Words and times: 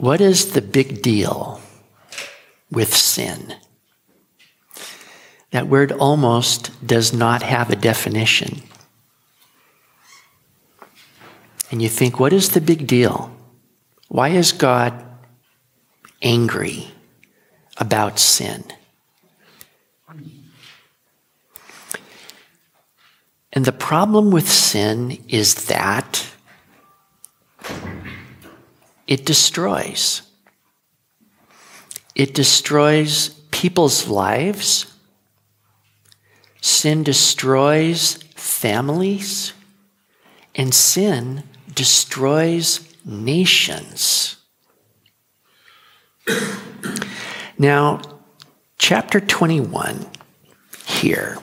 what 0.00 0.20
is 0.20 0.52
the 0.52 0.62
big 0.62 1.02
deal 1.02 1.60
with 2.70 2.94
sin? 2.94 3.54
That 5.50 5.66
word 5.66 5.92
almost 5.92 6.86
does 6.86 7.12
not 7.12 7.42
have 7.42 7.70
a 7.70 7.76
definition. 7.76 8.62
And 11.70 11.82
you 11.82 11.88
think, 11.88 12.18
what 12.20 12.32
is 12.32 12.50
the 12.50 12.60
big 12.60 12.86
deal? 12.86 13.34
Why 14.08 14.28
is 14.30 14.52
God 14.52 15.04
angry 16.22 16.88
about 17.76 18.18
sin? 18.18 18.64
And 23.52 23.64
the 23.64 23.72
problem 23.72 24.30
with 24.30 24.48
sin 24.48 25.22
is 25.28 25.66
that 25.66 26.26
it 29.08 29.24
destroys. 29.24 30.22
It 32.14 32.34
destroys 32.34 33.30
people's 33.50 34.06
lives. 34.06 34.94
Sin 36.60 37.02
destroys 37.02 38.22
families. 38.36 39.54
And 40.54 40.74
sin 40.74 41.42
destroys 41.74 42.94
nations. 43.04 44.36
Now, 47.60 48.02
chapter 48.78 49.18
21 49.18 50.06
here 50.86 51.38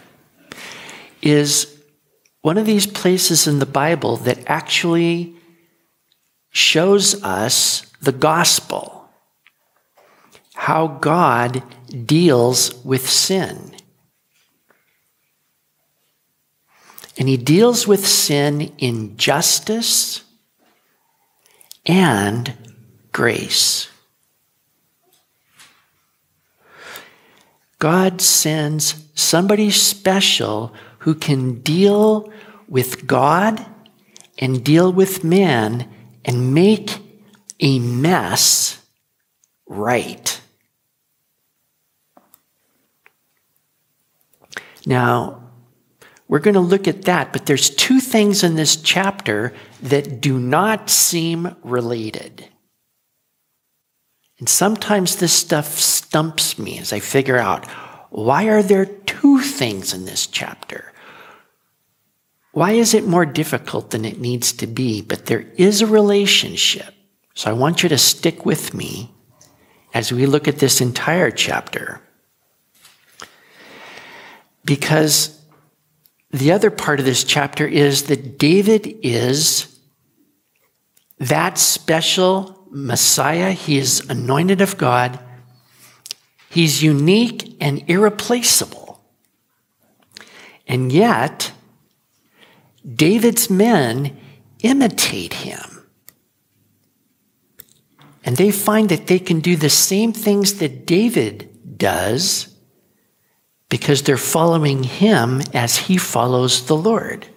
is 1.22 1.78
one 2.42 2.58
of 2.58 2.66
these 2.66 2.88
places 2.88 3.48
in 3.48 3.60
the 3.60 3.66
Bible 3.66 4.16
that 4.18 4.40
actually 4.48 5.36
shows 6.56 7.22
us 7.22 7.86
the 8.02 8.14
gospel, 8.14 9.10
how 10.54 10.88
God 10.88 11.62
deals 12.06 12.74
with 12.86 13.10
sin. 13.10 13.76
And 17.18 17.28
he 17.28 17.36
deals 17.36 17.86
with 17.86 18.08
sin 18.08 18.74
in 18.78 19.18
justice 19.18 20.24
and 21.86 22.54
grace. 23.12 23.90
God 27.80 28.22
sends 28.22 29.04
somebody 29.14 29.72
special 29.72 30.74
who 31.00 31.16
can 31.16 31.60
deal 31.60 32.32
with 32.70 33.06
God 33.06 33.66
and 34.38 34.64
deal 34.64 34.90
with 34.94 35.26
man 35.26 35.90
and 36.26 36.54
make 36.54 36.98
a 37.60 37.80
mess 37.80 38.84
right. 39.66 40.42
Now, 44.86 45.42
we're 46.28 46.40
going 46.40 46.56
to 46.56 46.60
look 46.60 46.88
at 46.88 47.04
that, 47.04 47.32
but 47.32 47.46
there's 47.46 47.70
two 47.70 48.00
things 48.00 48.44
in 48.44 48.56
this 48.56 48.76
chapter 48.76 49.54
that 49.82 50.22
do 50.22 50.40
not 50.40 50.90
seem 50.90 51.56
related. 51.64 52.50
And 54.40 54.50
sometimes 54.50 55.16
this 55.16 55.34
stuff 55.34 55.80
stumps 55.80 56.60
me 56.60 56.80
as 56.80 56.92
I 56.92 57.00
figure 57.00 57.38
out 57.38 57.66
why 58.10 58.46
are 58.46 58.64
there 58.64 58.86
two 58.86 59.40
things 59.42 59.94
in 59.94 60.06
this 60.06 60.26
chapter? 60.26 60.94
Why 62.56 62.72
is 62.72 62.94
it 62.94 63.06
more 63.06 63.26
difficult 63.26 63.92
than 63.92 64.06
it 64.06 64.22
needs 64.22 64.54
to 64.54 64.66
be? 64.66 65.02
But 65.02 65.26
there 65.26 65.42
is 65.58 65.82
a 65.82 65.88
relationship. 65.88 66.94
So 67.34 67.50
I 67.50 67.54
want 67.54 67.84
you 67.84 67.90
to 67.90 67.98
stick 67.98 68.46
with 68.46 68.74
me 68.74 69.14
as 69.94 70.14
we 70.14 70.26
look 70.26 70.48
at 70.48 70.60
this 70.60 70.80
entire 70.80 71.32
chapter. 71.32 72.02
Because 74.64 75.38
the 76.32 76.54
other 76.54 76.72
part 76.72 77.02
of 77.02 77.06
this 77.06 77.26
chapter 77.26 77.68
is 77.68 78.04
that 78.04 78.40
David 78.40 78.88
is 79.04 79.78
that 81.20 81.58
special 81.58 82.66
Messiah. 82.72 83.52
He 83.52 83.78
is 83.78 84.10
anointed 84.10 84.62
of 84.62 84.78
God. 84.78 85.20
He's 86.50 86.82
unique 86.82 87.58
and 87.60 87.84
irreplaceable. 87.90 89.04
And 90.66 90.90
yet, 90.94 91.52
David's 92.94 93.50
men 93.50 94.18
imitate 94.60 95.34
him. 95.34 95.88
And 98.24 98.38
they 98.38 98.52
find 98.52 98.90
that 98.90 99.08
they 99.08 99.20
can 99.20 99.40
do 99.40 99.56
the 99.56 99.70
same 99.70 100.12
things 100.12 100.56
that 100.56 100.86
David 100.86 101.78
does 101.78 102.56
because 103.70 104.04
they're 104.04 104.18
following 104.18 104.84
him 104.84 105.42
as 105.54 105.78
he 105.78 105.98
follows 105.98 106.66
the 106.66 106.76
Lord. 106.76 107.28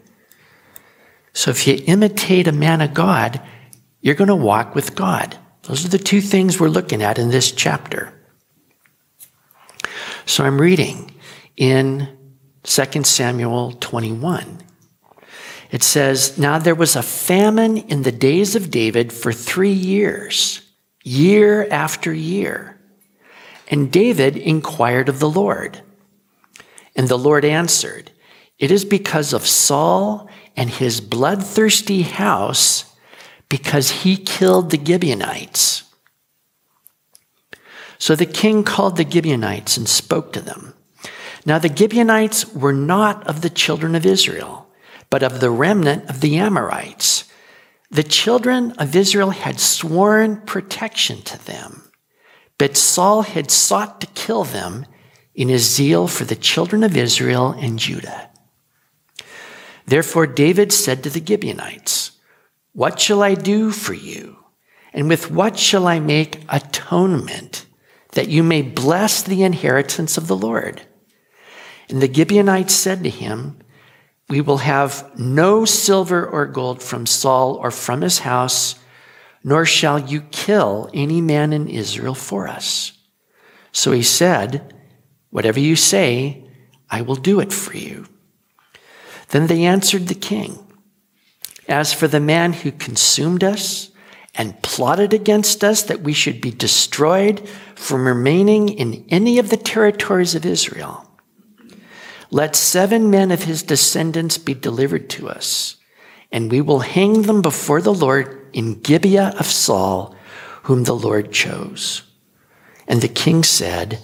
So 1.33 1.51
if 1.51 1.67
you 1.67 1.83
imitate 1.87 2.49
a 2.49 2.53
man 2.53 2.81
of 2.81 2.95
God, 2.95 3.41
you're 4.01 4.15
going 4.15 4.29
to 4.29 4.35
walk 4.35 4.75
with 4.75 4.95
God. 4.95 5.37
Those 5.63 5.85
are 5.85 5.89
the 5.89 5.99
two 5.99 6.21
things 6.21 6.59
we're 6.59 6.69
looking 6.69 7.03
at 7.03 7.19
in 7.19 7.29
this 7.29 7.53
chapter. 7.53 8.13
So 10.25 10.45
I'm 10.45 10.61
reading 10.61 11.11
in 11.57 12.09
2 12.63 13.05
Samuel 13.05 13.73
21. 13.73 14.63
It 15.71 15.83
says, 15.83 16.39
Now 16.39 16.59
there 16.59 16.75
was 16.75 16.97
a 16.97 17.03
famine 17.03 17.77
in 17.77 18.03
the 18.03 18.13
days 18.13 18.57
of 18.57 18.71
David 18.71 19.13
for 19.13 19.33
three 19.33 19.73
years, 19.73 20.63
year 21.05 21.67
after 21.71 22.13
year. 22.13 22.79
And 23.69 23.93
David 23.93 24.37
inquired 24.37 25.09
of 25.09 25.19
the 25.19 25.29
Lord. 25.29 25.83
And 26.97 27.09
the 27.09 27.19
Lord 27.19 27.45
answered, 27.45 28.11
It 28.59 28.71
is 28.71 28.85
because 28.85 29.33
of 29.33 29.47
Saul 29.47 30.29
and 30.57 30.71
his 30.71 31.01
bloodthirsty 31.01 32.03
house, 32.03 32.85
because 33.49 33.91
he 34.03 34.17
killed 34.17 34.71
the 34.71 34.83
Gibeonites. 34.83 35.85
So 37.99 38.15
the 38.15 38.27
king 38.27 38.65
called 38.65 38.97
the 38.97 39.09
Gibeonites 39.09 39.77
and 39.77 39.89
spoke 39.89 40.33
to 40.33 40.41
them. 40.41 40.75
Now 41.45 41.59
the 41.59 41.75
Gibeonites 41.75 42.55
were 42.55 42.73
not 42.73 43.27
of 43.27 43.43
the 43.43 43.51
children 43.51 43.95
of 43.95 44.07
Israel, 44.07 44.68
but 45.11 45.23
of 45.23 45.41
the 45.41 45.51
remnant 45.51 46.09
of 46.09 46.21
the 46.21 46.37
Amorites. 46.37 47.25
The 47.91 48.03
children 48.03 48.73
of 48.73 48.95
Israel 48.95 49.31
had 49.31 49.59
sworn 49.59 50.43
protection 50.43 51.23
to 51.23 51.45
them, 51.47 51.91
but 52.59 52.77
Saul 52.77 53.23
had 53.23 53.51
sought 53.51 54.01
to 54.01 54.07
kill 54.09 54.45
them 54.45 54.85
in 55.35 55.49
his 55.49 55.69
zeal 55.69 56.09
for 56.09 56.25
the 56.25 56.37
children 56.37 56.85
of 56.85 56.97
Israel 56.97 57.53
and 57.53 57.79
Judah. 57.79 58.29
Therefore, 59.87 60.27
David 60.27 60.73
said 60.73 61.03
to 61.03 61.11
the 61.11 61.25
Gibeonites, 61.25 62.11
What 62.73 63.01
shall 63.01 63.23
I 63.23 63.35
do 63.35 63.71
for 63.71 63.95
you? 63.95 64.37
And 64.93 65.09
with 65.09 65.31
what 65.31 65.59
shall 65.59 65.87
I 65.87 66.01
make 66.01 66.45
atonement 66.49 67.65
that 68.13 68.29
you 68.29 68.43
may 68.43 68.63
bless 68.63 69.23
the 69.23 69.45
inheritance 69.45 70.19
of 70.19 70.27
the 70.27 70.37
Lord? 70.37 70.83
And 71.89 72.03
the 72.03 72.13
Gibeonites 72.13 72.75
said 72.75 73.03
to 73.05 73.11
him, 73.11 73.59
We 74.29 74.41
will 74.41 74.59
have 74.59 75.19
no 75.19 75.65
silver 75.65 76.27
or 76.27 76.47
gold 76.47 76.83
from 76.83 77.07
Saul 77.07 77.55
or 77.55 77.71
from 77.71 78.03
his 78.03 78.21
house, 78.21 78.75
nor 79.43 79.65
shall 79.65 79.99
you 79.99 80.21
kill 80.21 80.91
any 80.93 81.21
man 81.21 81.53
in 81.53 81.69
Israel 81.69 82.15
for 82.15 82.47
us. 82.47 82.93
So 83.73 83.93
he 83.93 84.03
said, 84.03 84.75
Whatever 85.31 85.61
you 85.61 85.77
say, 85.77 86.45
I 86.91 87.03
will 87.03 87.17
do 87.17 87.41
it 87.41 87.53
for 87.53 87.77
you. 87.77 88.07
Then 89.29 89.47
they 89.47 89.65
answered 89.65 90.09
the 90.09 90.15
king 90.15 90.59
As 91.69 91.93
for 91.93 92.09
the 92.09 92.21
man 92.21 92.53
who 92.53 92.73
consumed 92.73 93.45
us 93.45 93.91
and 94.35 94.61
plotted 94.63 95.13
against 95.13 95.65
us 95.65 95.83
that 95.83 96.03
we 96.03 96.13
should 96.13 96.41
be 96.41 96.51
destroyed 96.51 97.47
from 97.75 98.07
remaining 98.07 98.69
in 98.69 99.05
any 99.09 99.39
of 99.39 99.51
the 99.51 99.57
territories 99.57 100.35
of 100.35 100.47
Israel, 100.47 101.08
let 102.31 102.55
seven 102.57 103.11
men 103.11 103.31
of 103.31 103.45
his 103.45 103.63
descendants 103.63 104.39
be 104.39 104.55
delivered 104.55 105.09
to 105.11 105.29
us, 105.29 105.77
and 106.31 106.51
we 106.51 106.61
will 106.61 106.81
hang 106.81 107.23
them 107.23 107.43
before 107.43 107.81
the 107.81 107.95
Lord 107.95 108.49
in 108.53 108.81
Gibeah 108.81 109.35
of 109.39 109.47
Saul, 109.47 110.15
whom 110.65 110.85
the 110.85 110.97
Lord 110.97 111.33
chose. 111.33 112.03
And 112.87 113.01
the 113.01 113.09
king 113.09 113.45
said, 113.45 114.01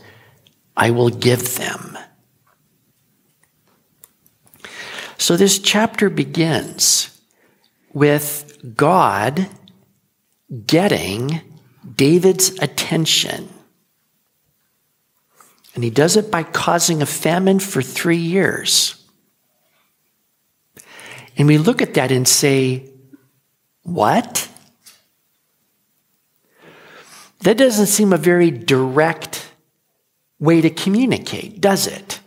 I 0.76 0.90
will 0.90 1.10
give 1.10 1.56
them. 1.56 1.98
So 5.18 5.36
this 5.36 5.58
chapter 5.58 6.10
begins 6.10 7.10
with 7.92 8.74
God 8.76 9.48
getting 10.66 11.40
David's 11.96 12.50
attention. 12.60 13.48
And 15.74 15.82
he 15.82 15.90
does 15.90 16.16
it 16.16 16.30
by 16.30 16.42
causing 16.42 17.02
a 17.02 17.06
famine 17.06 17.58
for 17.58 17.82
three 17.82 18.16
years. 18.16 18.94
And 21.36 21.48
we 21.48 21.58
look 21.58 21.82
at 21.82 21.94
that 21.94 22.12
and 22.12 22.28
say, 22.28 22.90
What? 23.82 24.48
That 27.40 27.58
doesn't 27.58 27.86
seem 27.86 28.12
a 28.12 28.18
very 28.18 28.50
direct 28.50 29.50
way 30.38 30.60
to 30.60 30.70
communicate, 30.70 31.60
does 31.60 31.86
it? 31.86 32.20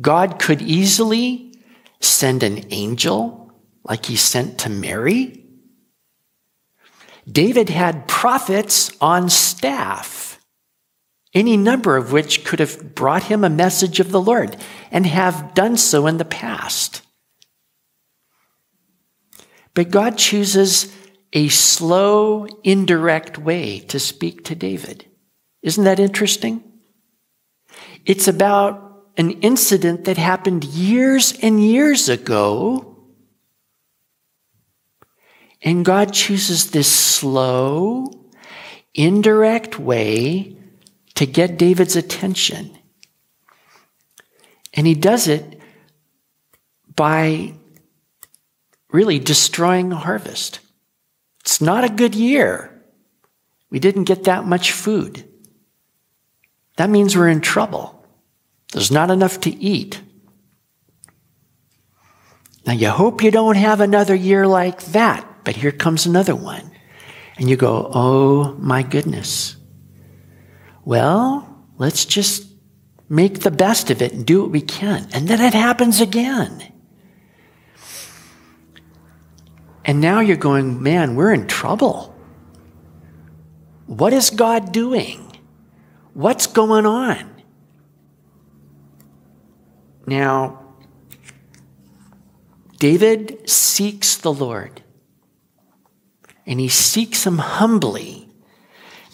God 0.00 0.38
could 0.38 0.62
easily 0.62 1.54
send 2.00 2.42
an 2.42 2.64
angel 2.70 3.52
like 3.84 4.06
he 4.06 4.16
sent 4.16 4.58
to 4.60 4.70
Mary. 4.70 5.44
David 7.30 7.68
had 7.68 8.08
prophets 8.08 8.92
on 9.00 9.28
staff, 9.28 10.29
any 11.32 11.56
number 11.56 11.96
of 11.96 12.12
which 12.12 12.44
could 12.44 12.58
have 12.58 12.94
brought 12.94 13.24
him 13.24 13.44
a 13.44 13.50
message 13.50 14.00
of 14.00 14.10
the 14.10 14.20
Lord 14.20 14.56
and 14.90 15.06
have 15.06 15.54
done 15.54 15.76
so 15.76 16.06
in 16.06 16.18
the 16.18 16.24
past. 16.24 17.02
But 19.74 19.90
God 19.90 20.18
chooses 20.18 20.94
a 21.32 21.48
slow, 21.48 22.46
indirect 22.64 23.38
way 23.38 23.80
to 23.80 24.00
speak 24.00 24.44
to 24.44 24.56
David. 24.56 25.06
Isn't 25.62 25.84
that 25.84 26.00
interesting? 26.00 26.64
It's 28.04 28.26
about 28.26 29.04
an 29.16 29.30
incident 29.42 30.04
that 30.04 30.16
happened 30.16 30.64
years 30.64 31.38
and 31.40 31.62
years 31.62 32.08
ago. 32.08 32.96
And 35.62 35.84
God 35.84 36.12
chooses 36.12 36.70
this 36.70 36.90
slow, 36.90 38.10
indirect 38.94 39.78
way 39.78 40.56
to 41.20 41.26
get 41.26 41.58
David's 41.58 41.96
attention. 41.96 42.78
And 44.72 44.86
he 44.86 44.94
does 44.94 45.28
it 45.28 45.60
by 46.96 47.52
really 48.90 49.18
destroying 49.18 49.90
the 49.90 49.96
harvest. 49.96 50.60
It's 51.40 51.60
not 51.60 51.84
a 51.84 51.90
good 51.90 52.14
year. 52.14 52.82
We 53.68 53.78
didn't 53.78 54.04
get 54.04 54.24
that 54.24 54.46
much 54.46 54.72
food. 54.72 55.28
That 56.78 56.88
means 56.88 57.14
we're 57.14 57.28
in 57.28 57.42
trouble. 57.42 58.02
There's 58.72 58.90
not 58.90 59.10
enough 59.10 59.40
to 59.40 59.50
eat. 59.50 60.00
Now, 62.64 62.72
you 62.72 62.88
hope 62.88 63.22
you 63.22 63.30
don't 63.30 63.56
have 63.56 63.82
another 63.82 64.14
year 64.14 64.46
like 64.46 64.82
that, 64.92 65.44
but 65.44 65.56
here 65.56 65.70
comes 65.70 66.06
another 66.06 66.34
one. 66.34 66.70
And 67.36 67.50
you 67.50 67.56
go, 67.56 67.90
oh 67.92 68.54
my 68.54 68.82
goodness. 68.82 69.56
Well, 70.90 71.68
let's 71.78 72.04
just 72.04 72.48
make 73.08 73.42
the 73.42 73.52
best 73.52 73.92
of 73.92 74.02
it 74.02 74.12
and 74.12 74.26
do 74.26 74.42
what 74.42 74.50
we 74.50 74.60
can. 74.60 75.06
And 75.12 75.28
then 75.28 75.40
it 75.40 75.54
happens 75.54 76.00
again. 76.00 76.64
And 79.84 80.00
now 80.00 80.18
you're 80.18 80.36
going, 80.36 80.82
man, 80.82 81.14
we're 81.14 81.32
in 81.32 81.46
trouble. 81.46 82.12
What 83.86 84.12
is 84.12 84.30
God 84.30 84.72
doing? 84.72 85.30
What's 86.12 86.48
going 86.48 86.86
on? 86.86 87.40
Now, 90.08 90.74
David 92.80 93.48
seeks 93.48 94.16
the 94.16 94.32
Lord, 94.32 94.82
and 96.44 96.58
he 96.58 96.68
seeks 96.68 97.24
him 97.24 97.38
humbly 97.38 98.29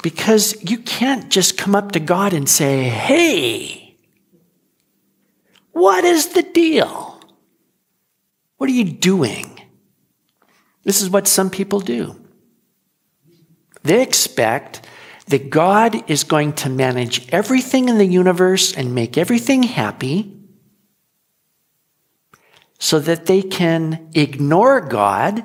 because 0.02 0.56
you 0.68 0.78
can't 0.78 1.30
just 1.30 1.56
come 1.56 1.74
up 1.74 1.92
to 1.92 2.00
God 2.00 2.32
and 2.32 2.48
say, 2.48 2.84
Hey, 2.84 3.96
what 5.72 6.04
is 6.04 6.28
the 6.28 6.42
deal? 6.42 7.20
What 8.56 8.70
are 8.70 8.72
you 8.72 8.84
doing? 8.84 9.60
This 10.84 11.02
is 11.02 11.10
what 11.10 11.28
some 11.28 11.50
people 11.50 11.80
do. 11.80 12.16
They 13.82 14.02
expect 14.02 14.86
that 15.26 15.50
God 15.50 16.08
is 16.10 16.24
going 16.24 16.52
to 16.54 16.70
manage 16.70 17.28
everything 17.32 17.88
in 17.88 17.98
the 17.98 18.06
universe 18.06 18.72
and 18.72 18.94
make 18.94 19.18
everything 19.18 19.64
happy 19.64 20.32
so 22.78 22.98
that 23.00 23.26
they 23.26 23.42
can 23.42 24.10
ignore 24.14 24.80
God 24.80 25.44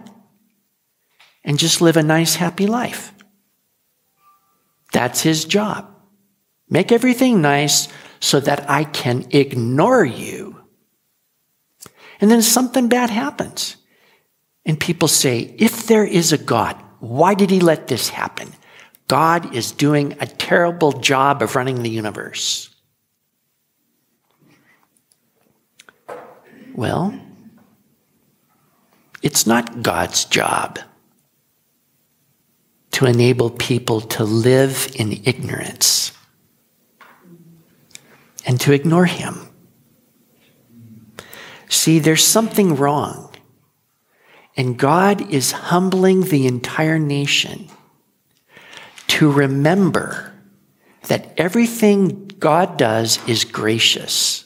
and 1.44 1.58
just 1.58 1.82
live 1.82 1.98
a 1.98 2.04
nice, 2.04 2.36
happy 2.36 2.68
life. 2.68 3.14
That's 5.02 5.22
his 5.22 5.46
job. 5.46 5.90
Make 6.70 6.92
everything 6.92 7.42
nice 7.42 7.88
so 8.20 8.40
that 8.40 8.70
I 8.70 8.84
can 8.84 9.26
ignore 9.32 10.06
you. 10.06 10.62
And 12.20 12.30
then 12.30 12.44
something 12.44 12.88
bad 12.88 13.10
happens. 13.10 13.78
And 14.64 14.80
people 14.80 15.08
say, 15.08 15.56
if 15.58 15.88
there 15.88 16.06
is 16.06 16.32
a 16.32 16.38
God, 16.38 16.76
why 17.00 17.34
did 17.34 17.50
he 17.50 17.60
let 17.60 17.88
this 17.88 18.10
happen? 18.10 18.50
God 19.08 19.56
is 19.56 19.72
doing 19.72 20.16
a 20.20 20.28
terrible 20.28 20.92
job 20.92 21.42
of 21.42 21.56
running 21.56 21.82
the 21.82 21.90
universe. 21.90 22.70
Well, 26.76 27.20
it's 29.24 29.48
not 29.48 29.82
God's 29.82 30.26
job 30.26 30.78
to 32.92 33.06
enable 33.06 33.50
people 33.50 34.02
to 34.02 34.24
live 34.24 34.92
in 34.96 35.22
ignorance 35.26 36.12
and 38.46 38.60
to 38.62 38.74
ignore 38.74 39.06
Him. 39.06 39.48
See, 41.70 42.00
there's 42.00 42.24
something 42.24 42.76
wrong 42.76 43.32
and 44.58 44.78
God 44.78 45.32
is 45.32 45.52
humbling 45.52 46.22
the 46.22 46.46
entire 46.46 47.00
nation 47.00 47.70
to 49.08 49.32
remember 49.32 50.34
that 51.08 51.34
everything 51.38 52.28
God 52.28 52.78
does 52.78 53.20
is 53.28 53.44
gracious. 53.44 54.46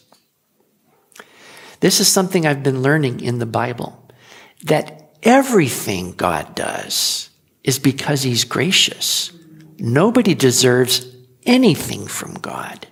This 1.79 1.99
is 1.99 2.07
something 2.07 2.45
I've 2.45 2.63
been 2.63 2.81
learning 2.81 3.19
in 3.19 3.39
the 3.39 3.45
Bible 3.45 4.07
that 4.63 5.11
everything 5.23 6.13
God 6.13 6.55
does 6.55 7.29
is 7.65 7.79
because 7.79 8.21
He's 8.21 8.45
gracious. 8.45 9.31
Nobody 9.79 10.35
deserves 10.35 11.05
anything 11.45 12.07
from 12.07 12.35
God. 12.35 12.87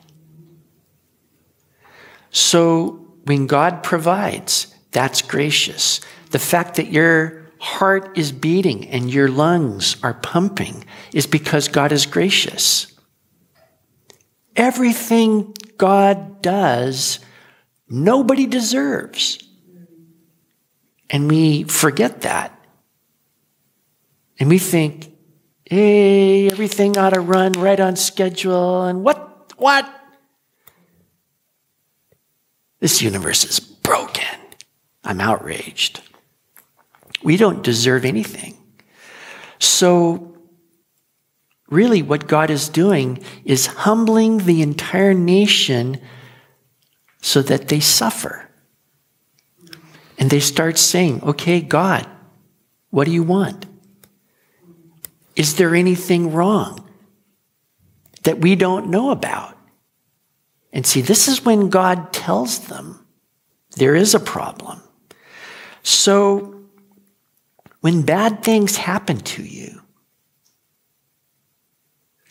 So 2.32 3.08
when 3.26 3.46
God 3.46 3.84
provides, 3.84 4.74
that's 4.92 5.22
gracious. 5.22 6.02
The 6.32 6.40
fact 6.40 6.76
that 6.76 6.92
your 6.92 7.52
heart 7.60 8.18
is 8.18 8.32
beating 8.32 8.90
and 8.90 9.14
your 9.14 9.28
lungs 9.30 9.96
are 10.04 10.16
pumping 10.16 10.84
is 11.14 11.28
because 11.28 11.68
God 11.68 11.92
is 11.92 12.08
gracious. 12.08 12.88
Everything 14.56 15.56
God 15.78 16.42
does, 16.42 17.20
nobody 17.88 18.48
deserves. 18.48 19.40
And 21.10 21.30
we 21.30 21.64
forget 21.64 22.22
that. 22.22 22.60
And 24.44 24.50
we 24.50 24.60
think, 24.60 25.10
hey, 25.64 26.50
everything 26.52 26.98
ought 26.98 27.12
to 27.12 27.22
run 27.22 27.54
right 27.54 27.80
on 27.80 27.96
schedule. 27.96 28.84
And 28.84 29.02
what? 29.02 29.54
What? 29.56 29.90
This 32.82 33.02
universe 33.02 33.46
is 33.46 33.62
broken. 33.62 34.38
I'm 35.02 35.22
outraged. 35.22 36.02
We 37.24 37.38
don't 37.38 37.64
deserve 37.64 38.04
anything. 38.04 38.58
So, 39.60 40.36
really, 41.70 42.02
what 42.02 42.28
God 42.28 42.50
is 42.50 42.68
doing 42.68 43.24
is 43.46 43.68
humbling 43.68 44.40
the 44.40 44.62
entire 44.62 45.14
nation 45.14 46.02
so 47.22 47.42
that 47.44 47.70
they 47.70 47.80
suffer. 47.80 48.50
And 50.20 50.30
they 50.30 50.42
start 50.42 50.78
saying, 50.78 51.24
Okay, 51.24 51.62
God, 51.62 52.06
what 52.90 53.06
do 53.06 53.14
you 53.14 53.24
want? 53.24 53.68
Is 55.36 55.56
there 55.56 55.76
anything 55.76 56.32
wrong 56.32 56.88
that 58.24 58.40
we 58.40 58.56
don't 58.56 58.90
know 58.90 59.10
about? 59.12 59.58
And 60.72 60.86
see, 60.86 61.02
this 61.02 61.28
is 61.28 61.46
when 61.46 61.70
God 61.70 62.14
tells 62.14 62.68
them 62.68 63.06
there 63.76 63.96
is 63.96 64.14
a 64.14 64.20
problem. 64.20 64.82
So 65.84 66.64
when 67.82 68.02
bad 68.04 68.44
things 68.44 68.78
happen 68.78 69.18
to 69.18 69.44
you, 69.44 69.82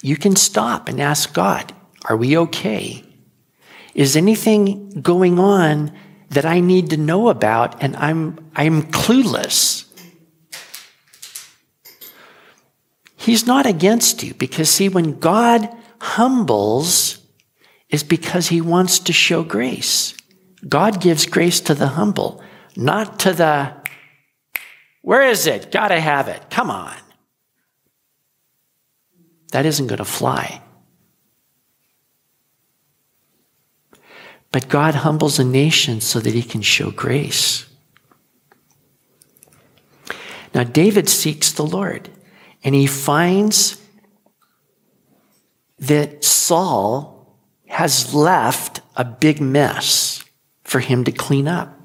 you 0.02 0.16
can 0.16 0.34
stop 0.34 0.88
and 0.88 1.00
ask 1.00 1.32
God, 1.32 1.72
Are 2.06 2.16
we 2.16 2.36
okay? 2.36 3.04
Is 3.94 4.16
anything 4.16 4.90
going 5.02 5.38
on 5.38 5.92
that 6.30 6.46
I 6.46 6.60
need 6.60 6.90
to 6.90 6.96
know 6.96 7.28
about 7.28 7.82
and 7.82 7.94
I'm, 7.96 8.50
I'm 8.56 8.84
clueless? 8.84 9.81
He's 13.22 13.46
not 13.46 13.66
against 13.66 14.22
you 14.22 14.34
because, 14.34 14.68
see, 14.68 14.88
when 14.88 15.18
God 15.18 15.68
humbles, 16.00 17.18
is 17.88 18.02
because 18.02 18.48
he 18.48 18.60
wants 18.60 18.98
to 18.98 19.12
show 19.12 19.44
grace. 19.44 20.14
God 20.68 21.00
gives 21.00 21.26
grace 21.26 21.60
to 21.60 21.74
the 21.74 21.88
humble, 21.88 22.42
not 22.74 23.20
to 23.20 23.32
the 23.32 23.74
where 25.02 25.22
is 25.22 25.46
it? 25.46 25.72
Gotta 25.72 26.00
have 26.00 26.28
it. 26.28 26.48
Come 26.48 26.70
on. 26.70 26.96
That 29.50 29.66
isn't 29.66 29.88
to 29.88 30.04
fly. 30.04 30.62
But 34.52 34.68
God 34.68 34.94
humbles 34.94 35.38
a 35.38 35.44
nation 35.44 36.00
so 36.00 36.20
that 36.20 36.34
he 36.34 36.42
can 36.42 36.62
show 36.62 36.90
grace. 36.90 37.66
Now, 40.54 40.62
David 40.64 41.08
seeks 41.08 41.50
the 41.50 41.64
Lord, 41.64 42.10
and 42.62 42.74
he 42.74 42.86
finds 42.86 43.80
that 45.78 46.22
Saul 46.22 47.36
has 47.66 48.14
left 48.14 48.80
a 48.96 49.04
big 49.04 49.40
mess 49.40 50.24
for 50.62 50.80
him 50.80 51.04
to 51.04 51.12
clean 51.12 51.48
up. 51.48 51.78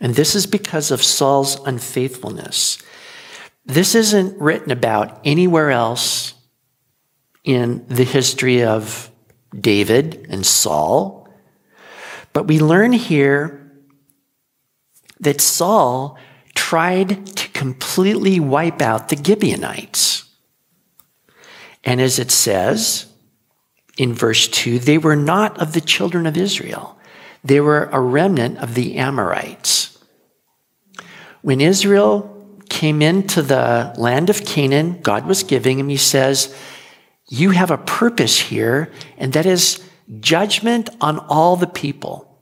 And 0.00 0.14
this 0.14 0.34
is 0.34 0.46
because 0.46 0.90
of 0.90 1.02
Saul's 1.02 1.60
unfaithfulness. 1.64 2.82
This 3.64 3.94
isn't 3.94 4.40
written 4.40 4.72
about 4.72 5.20
anywhere 5.24 5.70
else 5.70 6.34
in 7.44 7.86
the 7.86 8.04
history 8.04 8.64
of 8.64 9.10
David 9.58 10.26
and 10.28 10.44
Saul, 10.44 11.28
but 12.32 12.46
we 12.46 12.58
learn 12.58 12.92
here 12.92 13.72
that 15.20 15.40
Saul 15.40 16.18
tried 16.54 17.26
to 17.26 17.51
completely 17.62 18.40
wipe 18.40 18.82
out 18.82 19.08
the 19.08 19.16
Gibeonites. 19.16 20.24
And 21.84 22.00
as 22.00 22.18
it 22.18 22.32
says 22.32 23.06
in 23.96 24.14
verse 24.14 24.48
2, 24.48 24.80
they 24.80 24.98
were 24.98 25.14
not 25.14 25.60
of 25.62 25.72
the 25.72 25.80
children 25.80 26.26
of 26.26 26.36
Israel, 26.36 26.98
they 27.44 27.60
were 27.60 27.84
a 27.92 28.00
remnant 28.00 28.58
of 28.58 28.74
the 28.74 28.96
Amorites. 28.96 29.96
When 31.42 31.60
Israel 31.60 32.28
came 32.68 33.00
into 33.00 33.42
the 33.42 33.94
land 33.96 34.28
of 34.28 34.44
Canaan, 34.44 35.00
God 35.00 35.26
was 35.26 35.44
giving 35.44 35.78
him, 35.78 35.88
he 35.88 35.96
says, 35.96 36.52
You 37.28 37.50
have 37.50 37.70
a 37.70 37.78
purpose 37.78 38.40
here, 38.40 38.90
and 39.18 39.32
that 39.34 39.46
is 39.46 39.88
judgment 40.18 40.90
on 41.00 41.20
all 41.20 41.54
the 41.54 41.68
people. 41.68 42.40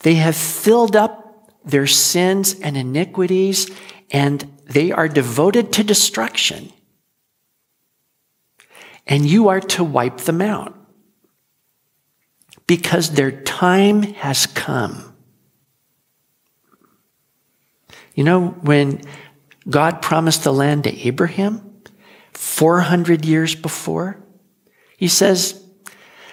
They 0.00 0.14
have 0.14 0.34
filled 0.34 0.96
up 0.96 1.25
their 1.66 1.86
sins 1.86 2.58
and 2.60 2.76
iniquities, 2.76 3.70
and 4.10 4.50
they 4.64 4.92
are 4.92 5.08
devoted 5.08 5.72
to 5.74 5.84
destruction. 5.84 6.72
And 9.06 9.26
you 9.26 9.48
are 9.48 9.60
to 9.60 9.84
wipe 9.84 10.18
them 10.18 10.40
out 10.40 10.74
because 12.66 13.10
their 13.10 13.30
time 13.42 14.02
has 14.02 14.46
come. 14.46 15.14
You 18.14 18.24
know, 18.24 18.48
when 18.62 19.02
God 19.68 20.00
promised 20.00 20.44
the 20.44 20.52
land 20.52 20.84
to 20.84 21.06
Abraham 21.06 21.82
400 22.32 23.24
years 23.24 23.54
before, 23.54 24.22
he 24.96 25.08
says, 25.08 25.62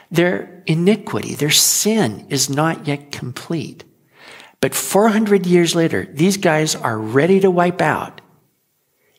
their 0.10 0.64
iniquity, 0.68 1.34
their 1.34 1.50
sin 1.50 2.28
is 2.30 2.50
not 2.50 2.88
yet 2.88 3.12
complete. 3.12 3.84
But 4.64 4.74
400 4.74 5.46
years 5.46 5.76
later, 5.76 6.08
these 6.10 6.38
guys 6.38 6.74
are 6.74 6.98
ready 6.98 7.42
to 7.42 7.52
wipe 7.52 7.82
out. 7.82 8.22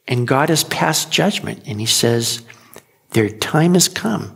And 0.09 0.27
God 0.27 0.49
has 0.49 0.65
passed 0.65 1.13
judgment. 1.13 1.65
And 1.67 1.81
he 1.81 1.85
says, 1.85 2.41
their 3.11 3.29
time 3.29 3.75
has 3.75 3.87
come. 3.87 4.35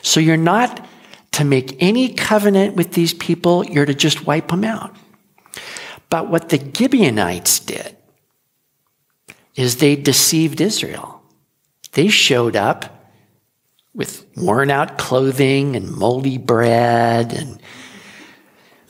So 0.00 0.18
you're 0.18 0.38
not 0.38 0.88
to 1.32 1.44
make 1.44 1.76
any 1.82 2.14
covenant 2.14 2.76
with 2.76 2.94
these 2.94 3.12
people, 3.12 3.62
you're 3.66 3.84
to 3.84 3.92
just 3.92 4.26
wipe 4.26 4.48
them 4.48 4.64
out. 4.64 4.96
But 6.08 6.30
what 6.30 6.48
the 6.48 6.56
Gibeonites 6.56 7.60
did 7.60 7.94
is 9.54 9.76
they 9.76 9.96
deceived 9.96 10.62
Israel. 10.62 11.22
They 11.92 12.08
showed 12.08 12.56
up 12.56 13.04
with 13.92 14.24
worn 14.34 14.70
out 14.70 14.96
clothing 14.96 15.76
and 15.76 15.90
moldy 15.90 16.38
bread 16.38 17.34
and 17.34 17.60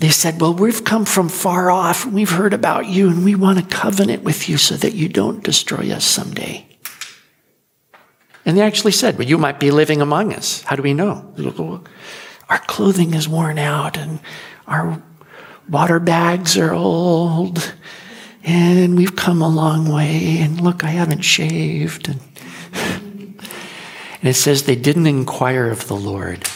they 0.00 0.08
said, 0.08 0.40
Well, 0.40 0.54
we've 0.54 0.82
come 0.82 1.04
from 1.04 1.28
far 1.28 1.70
off 1.70 2.06
we've 2.06 2.30
heard 2.30 2.54
about 2.54 2.86
you 2.86 3.08
and 3.08 3.24
we 3.24 3.34
want 3.34 3.58
a 3.58 3.62
covenant 3.62 4.22
with 4.22 4.48
you 4.48 4.56
so 4.56 4.74
that 4.76 4.94
you 4.94 5.08
don't 5.08 5.44
destroy 5.44 5.90
us 5.92 6.04
someday. 6.04 6.66
And 8.46 8.56
they 8.56 8.62
actually 8.62 8.92
said, 8.92 9.18
Well, 9.18 9.28
you 9.28 9.36
might 9.38 9.60
be 9.60 9.70
living 9.70 10.00
among 10.00 10.32
us. 10.32 10.62
How 10.62 10.74
do 10.74 10.82
we 10.82 10.94
know? 10.94 11.84
Our 12.48 12.58
clothing 12.58 13.14
is 13.14 13.28
worn 13.28 13.58
out 13.58 13.98
and 13.98 14.20
our 14.66 15.02
water 15.68 16.00
bags 16.00 16.56
are 16.56 16.72
old 16.72 17.74
and 18.42 18.96
we've 18.96 19.16
come 19.16 19.42
a 19.42 19.48
long 19.48 19.92
way. 19.92 20.38
And 20.38 20.62
look, 20.62 20.82
I 20.82 20.88
haven't 20.88 21.20
shaved. 21.20 22.08
And, 22.08 22.20
and 22.72 23.38
it 24.22 24.34
says 24.34 24.62
they 24.62 24.76
didn't 24.76 25.06
inquire 25.06 25.70
of 25.70 25.88
the 25.88 25.96
Lord. 25.96 26.48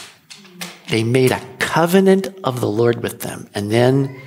They 0.89 1.03
made 1.03 1.31
a 1.31 1.54
covenant 1.75 2.29
of 2.45 2.61
the 2.61 2.69
Lord 2.69 3.03
with 3.03 3.19
them. 3.19 3.49
And 3.53 3.69
then 3.69 4.21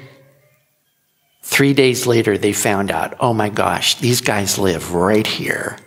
three 1.43 1.73
days 1.73 2.07
later, 2.07 2.37
they 2.37 2.53
found 2.53 2.91
out 2.91 3.17
oh 3.21 3.33
my 3.33 3.49
gosh, 3.49 3.95
these 3.95 4.21
guys 4.21 4.59
live 4.59 4.93
right 4.93 5.27
here. 5.27 5.79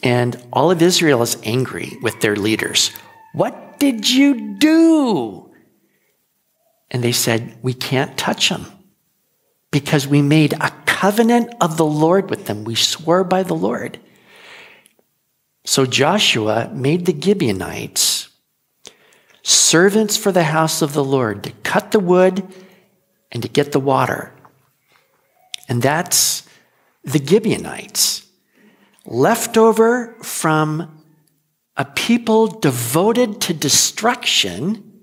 And 0.00 0.40
all 0.52 0.70
of 0.70 0.80
Israel 0.80 1.22
is 1.22 1.36
angry 1.42 1.90
with 2.02 2.20
their 2.20 2.36
leaders. 2.36 2.92
What 3.32 3.80
did 3.80 4.08
you 4.08 4.58
do? 4.58 5.50
And 6.92 7.02
they 7.02 7.10
said, 7.10 7.58
We 7.62 7.74
can't 7.74 8.16
touch 8.16 8.48
them 8.48 8.66
because 9.72 10.06
we 10.06 10.22
made 10.22 10.52
a 10.52 10.70
covenant 10.86 11.52
of 11.60 11.76
the 11.76 11.84
Lord 12.04 12.30
with 12.30 12.46
them. 12.46 12.62
We 12.62 12.76
swore 12.76 13.24
by 13.24 13.42
the 13.42 13.58
Lord. 13.58 13.98
So 15.64 15.84
Joshua 15.84 16.70
made 16.72 17.06
the 17.06 17.20
Gibeonites 17.20 18.21
servants 19.42 20.16
for 20.16 20.32
the 20.32 20.44
house 20.44 20.82
of 20.82 20.92
the 20.92 21.04
Lord 21.04 21.44
to 21.44 21.50
cut 21.62 21.90
the 21.90 22.00
wood 22.00 22.46
and 23.30 23.42
to 23.42 23.48
get 23.48 23.72
the 23.72 23.80
water. 23.80 24.32
And 25.68 25.82
that's 25.82 26.46
the 27.04 27.24
Gibeonites, 27.24 28.26
left 29.04 29.56
over 29.56 30.14
from 30.22 31.02
a 31.76 31.84
people 31.84 32.46
devoted 32.46 33.40
to 33.42 33.54
destruction 33.54 35.02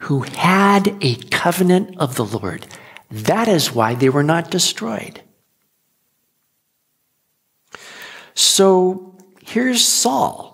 who 0.00 0.20
had 0.20 0.96
a 1.00 1.16
covenant 1.30 1.96
of 1.98 2.16
the 2.16 2.24
Lord. 2.24 2.66
That 3.10 3.48
is 3.48 3.74
why 3.74 3.94
they 3.94 4.08
were 4.08 4.22
not 4.22 4.50
destroyed. 4.50 5.22
So 8.34 9.16
here's 9.40 9.84
Saul. 9.84 10.45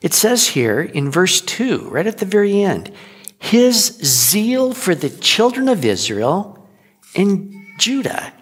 It 0.00 0.14
says 0.14 0.48
here 0.48 0.80
in 0.80 1.10
verse 1.10 1.40
2, 1.40 1.88
right 1.90 2.06
at 2.06 2.18
the 2.18 2.26
very 2.26 2.62
end, 2.62 2.92
his 3.38 3.98
zeal 4.02 4.72
for 4.72 4.94
the 4.94 5.10
children 5.10 5.68
of 5.68 5.84
Israel 5.84 6.68
and 7.14 7.52
Judah. 7.78 8.32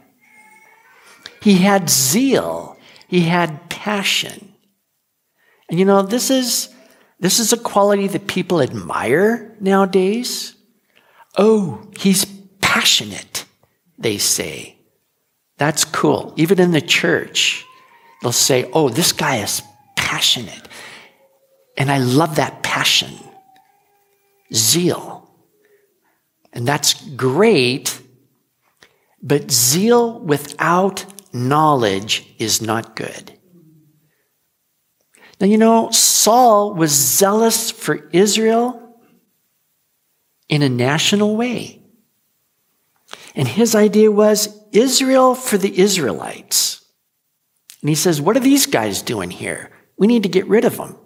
He 1.42 1.58
had 1.58 1.88
zeal, 1.88 2.76
he 3.06 3.22
had 3.22 3.68
passion. 3.70 4.54
And 5.68 5.78
you 5.78 5.84
know, 5.84 6.02
this 6.02 6.30
is 6.30 6.74
this 7.20 7.40
is 7.40 7.52
a 7.52 7.56
quality 7.56 8.06
that 8.08 8.28
people 8.28 8.62
admire 8.62 9.56
nowadays. 9.60 10.54
Oh, 11.36 11.90
he's 11.98 12.24
passionate, 12.60 13.44
they 13.98 14.18
say. 14.18 14.76
That's 15.56 15.84
cool. 15.84 16.32
Even 16.36 16.60
in 16.60 16.70
the 16.70 16.80
church, 16.80 17.64
they'll 18.22 18.30
say, 18.32 18.70
oh, 18.72 18.88
this 18.88 19.12
guy 19.12 19.36
is 19.38 19.62
passionate. 19.96 20.67
And 21.78 21.92
I 21.92 21.98
love 21.98 22.36
that 22.36 22.64
passion, 22.64 23.14
zeal. 24.52 25.30
And 26.52 26.66
that's 26.66 27.08
great, 27.10 28.02
but 29.22 29.50
zeal 29.50 30.18
without 30.18 31.06
knowledge 31.32 32.34
is 32.38 32.60
not 32.60 32.96
good. 32.96 33.32
Now, 35.40 35.46
you 35.46 35.56
know, 35.56 35.90
Saul 35.92 36.74
was 36.74 36.90
zealous 36.90 37.70
for 37.70 38.08
Israel 38.12 38.98
in 40.48 40.62
a 40.62 40.68
national 40.68 41.36
way. 41.36 41.80
And 43.36 43.46
his 43.46 43.76
idea 43.76 44.10
was 44.10 44.48
Israel 44.72 45.36
for 45.36 45.58
the 45.58 45.78
Israelites. 45.78 46.84
And 47.82 47.88
he 47.88 47.94
says, 47.94 48.20
What 48.20 48.36
are 48.36 48.40
these 48.40 48.66
guys 48.66 49.00
doing 49.00 49.30
here? 49.30 49.70
We 49.96 50.08
need 50.08 50.24
to 50.24 50.28
get 50.28 50.48
rid 50.48 50.64
of 50.64 50.76
them. 50.76 50.96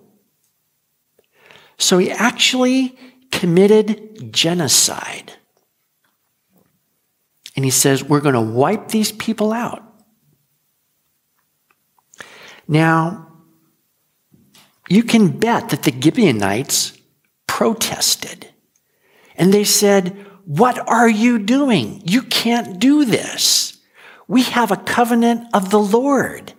So 1.79 1.99
he 1.99 2.11
actually 2.11 2.97
committed 3.31 4.33
genocide. 4.33 5.33
And 7.57 7.64
he 7.64 7.71
says, 7.71 8.05
We're 8.05 8.21
going 8.21 8.35
to 8.35 8.41
wipe 8.41 8.88
these 8.88 9.12
people 9.12 9.52
out. 9.52 9.83
Now, 12.69 13.29
you 14.88 15.02
can 15.02 15.38
bet 15.38 15.71
that 15.71 15.83
the 15.83 15.93
Gibeonites 15.93 16.99
protested. 17.47 18.49
And 19.37 19.52
they 19.52 19.64
said, 19.64 20.26
What 20.45 20.79
are 20.88 21.09
you 21.09 21.38
doing? 21.38 22.02
You 22.05 22.23
can't 22.23 22.79
do 22.79 23.05
this. 23.05 23.79
We 24.29 24.43
have 24.45 24.71
a 24.71 24.76
covenant 24.76 25.49
of 25.52 25.71
the 25.71 25.81
Lord, 25.81 26.55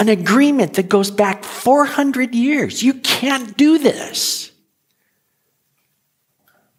an 0.00 0.08
agreement 0.08 0.74
that 0.74 0.88
goes 0.88 1.10
back 1.10 1.44
400 1.44 2.34
years. 2.34 2.82
You 2.82 2.94
can't 2.94 3.54
do 3.56 3.78
this. 3.78 4.50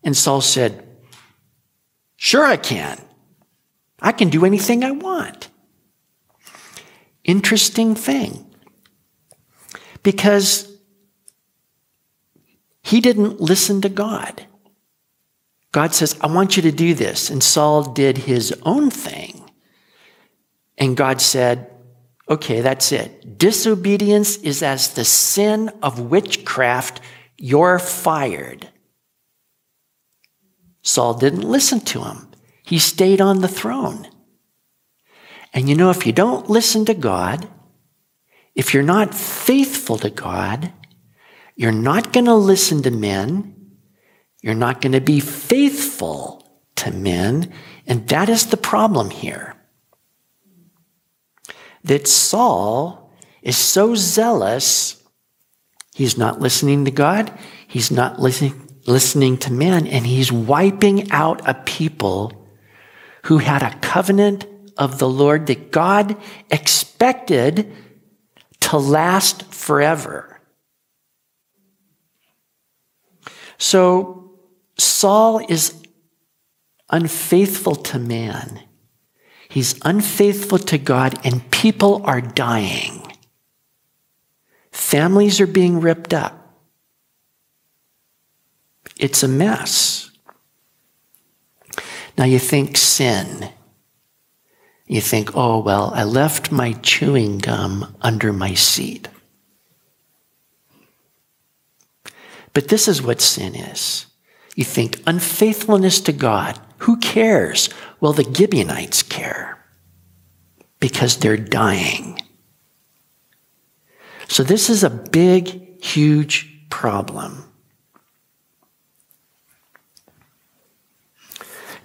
And 0.03 0.17
Saul 0.17 0.41
said, 0.41 0.87
Sure, 2.17 2.43
I 2.43 2.57
can. 2.57 2.99
I 3.99 4.11
can 4.11 4.29
do 4.29 4.43
anything 4.43 4.83
I 4.83 4.91
want. 4.91 5.49
Interesting 7.23 7.93
thing. 7.95 8.45
Because 10.01 10.67
he 12.83 13.01
didn't 13.01 13.39
listen 13.39 13.81
to 13.81 13.89
God. 13.89 14.47
God 15.71 15.93
says, 15.93 16.17
I 16.21 16.27
want 16.27 16.57
you 16.57 16.63
to 16.63 16.71
do 16.71 16.93
this. 16.95 17.29
And 17.29 17.43
Saul 17.43 17.83
did 17.83 18.19
his 18.19 18.53
own 18.63 18.89
thing. 18.89 19.49
And 20.77 20.97
God 20.97 21.21
said, 21.21 21.70
Okay, 22.31 22.61
that's 22.61 22.93
it. 22.93 23.37
Disobedience 23.37 24.37
is 24.37 24.63
as 24.63 24.93
the 24.93 25.03
sin 25.03 25.69
of 25.83 25.99
witchcraft. 25.99 27.01
You're 27.37 27.77
fired. 27.77 28.69
Saul 30.81 31.15
didn't 31.15 31.41
listen 31.41 31.81
to 31.81 32.03
him. 32.03 32.31
He 32.63 32.79
stayed 32.79 33.19
on 33.19 33.41
the 33.41 33.49
throne. 33.49 34.07
And 35.53 35.67
you 35.67 35.75
know, 35.75 35.89
if 35.89 36.07
you 36.07 36.13
don't 36.13 36.49
listen 36.49 36.85
to 36.85 36.93
God, 36.93 37.49
if 38.55 38.73
you're 38.73 38.81
not 38.81 39.13
faithful 39.13 39.97
to 39.97 40.09
God, 40.09 40.71
you're 41.57 41.73
not 41.73 42.13
going 42.13 42.27
to 42.27 42.33
listen 42.33 42.81
to 42.83 42.91
men. 42.91 43.73
You're 44.41 44.53
not 44.53 44.79
going 44.79 44.93
to 44.93 45.01
be 45.01 45.19
faithful 45.19 46.49
to 46.77 46.91
men. 46.91 47.51
And 47.85 48.07
that 48.07 48.29
is 48.29 48.45
the 48.45 48.55
problem 48.55 49.09
here. 49.09 49.60
That 51.83 52.07
Saul 52.07 53.11
is 53.41 53.57
so 53.57 53.95
zealous, 53.95 55.01
he's 55.93 56.17
not 56.17 56.39
listening 56.39 56.85
to 56.85 56.91
God, 56.91 57.31
he's 57.67 57.91
not 57.91 58.19
listening, 58.19 58.69
listening 58.85 59.37
to 59.39 59.51
men, 59.51 59.87
and 59.87 60.05
he's 60.05 60.31
wiping 60.31 61.11
out 61.11 61.47
a 61.47 61.53
people 61.53 62.47
who 63.25 63.39
had 63.39 63.63
a 63.63 63.77
covenant 63.79 64.45
of 64.77 64.99
the 64.99 65.09
Lord 65.09 65.47
that 65.47 65.71
God 65.71 66.15
expected 66.49 67.71
to 68.61 68.77
last 68.77 69.53
forever. 69.53 70.39
So 73.57 74.39
Saul 74.77 75.45
is 75.47 75.75
unfaithful 76.89 77.75
to 77.75 77.99
man. 77.99 78.61
He's 79.51 79.77
unfaithful 79.81 80.59
to 80.59 80.77
God, 80.77 81.19
and 81.25 81.51
people 81.51 82.01
are 82.05 82.21
dying. 82.21 83.01
Families 84.71 85.41
are 85.41 85.47
being 85.47 85.81
ripped 85.81 86.13
up. 86.13 86.55
It's 88.97 89.23
a 89.23 89.27
mess. 89.27 90.09
Now 92.17 92.23
you 92.23 92.39
think 92.39 92.77
sin. 92.77 93.49
You 94.87 95.01
think, 95.01 95.35
oh, 95.35 95.59
well, 95.59 95.91
I 95.93 96.05
left 96.05 96.53
my 96.53 96.71
chewing 96.71 97.39
gum 97.39 97.93
under 97.99 98.31
my 98.31 98.53
seat. 98.53 99.09
But 102.53 102.69
this 102.69 102.87
is 102.87 103.01
what 103.01 103.19
sin 103.19 103.53
is. 103.53 104.05
You 104.55 104.63
think 104.63 105.01
unfaithfulness 105.05 105.99
to 106.01 106.13
God. 106.13 106.57
Who 106.81 106.97
cares? 106.97 107.69
Well, 107.99 108.13
the 108.13 108.23
Gibeonites 108.23 109.03
care 109.03 109.63
because 110.79 111.17
they're 111.17 111.37
dying. 111.37 112.19
So 114.27 114.41
this 114.41 114.67
is 114.67 114.83
a 114.83 114.89
big, 114.89 115.83
huge 115.83 116.69
problem. 116.71 117.43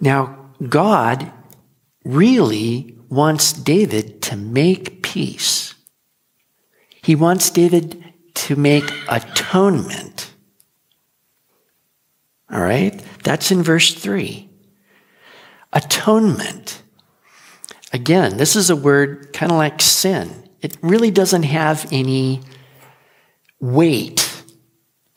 Now, 0.00 0.50
God 0.66 1.30
really 2.04 2.96
wants 3.10 3.52
David 3.52 4.22
to 4.22 4.36
make 4.36 5.02
peace. 5.02 5.74
He 7.02 7.14
wants 7.14 7.50
David 7.50 8.02
to 8.34 8.56
make 8.56 8.90
atonement. 9.10 10.32
All 12.50 12.60
right? 12.60 12.98
That's 13.24 13.50
in 13.50 13.62
verse 13.62 13.92
3. 13.92 14.45
Atonement. 15.76 16.82
Again, 17.92 18.38
this 18.38 18.56
is 18.56 18.70
a 18.70 18.76
word 18.76 19.34
kind 19.34 19.52
of 19.52 19.58
like 19.58 19.82
sin. 19.82 20.48
It 20.62 20.74
really 20.80 21.10
doesn't 21.10 21.42
have 21.42 21.86
any 21.92 22.40
weight 23.60 24.42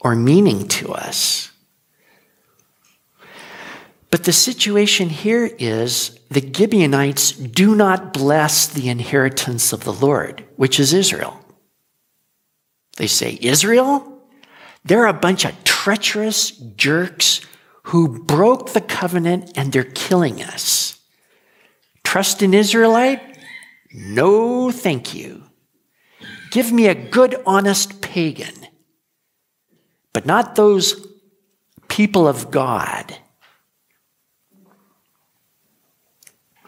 or 0.01 0.15
meaning 0.15 0.67
to 0.67 0.91
us. 0.91 1.51
But 4.11 4.25
the 4.25 4.33
situation 4.33 5.07
here 5.07 5.45
is 5.59 6.19
the 6.29 6.41
Gibeonites 6.41 7.31
do 7.31 7.73
not 7.73 8.11
bless 8.11 8.67
the 8.67 8.89
inheritance 8.89 9.71
of 9.71 9.85
the 9.85 9.93
Lord, 9.93 10.43
which 10.57 10.77
is 10.77 10.93
Israel. 10.93 11.39
They 12.97 13.07
say, 13.07 13.39
Israel? 13.41 14.21
They're 14.83 15.05
a 15.05 15.13
bunch 15.13 15.45
of 15.45 15.63
treacherous 15.63 16.51
jerks 16.51 17.39
who 17.89 18.19
broke 18.19 18.73
the 18.73 18.81
covenant 18.81 19.51
and 19.55 19.71
they're 19.71 19.83
killing 19.83 20.41
us. 20.41 20.99
Trust 22.03 22.41
in 22.41 22.53
Israelite? 22.53 23.21
No, 23.93 24.71
thank 24.71 25.13
you. 25.13 25.43
Give 26.51 26.71
me 26.71 26.87
a 26.87 26.95
good, 26.95 27.35
honest 27.45 28.01
pagan, 28.01 28.55
but 30.13 30.25
not 30.25 30.55
those 30.55 31.07
people 31.87 32.27
of 32.27 32.49
God 32.49 33.17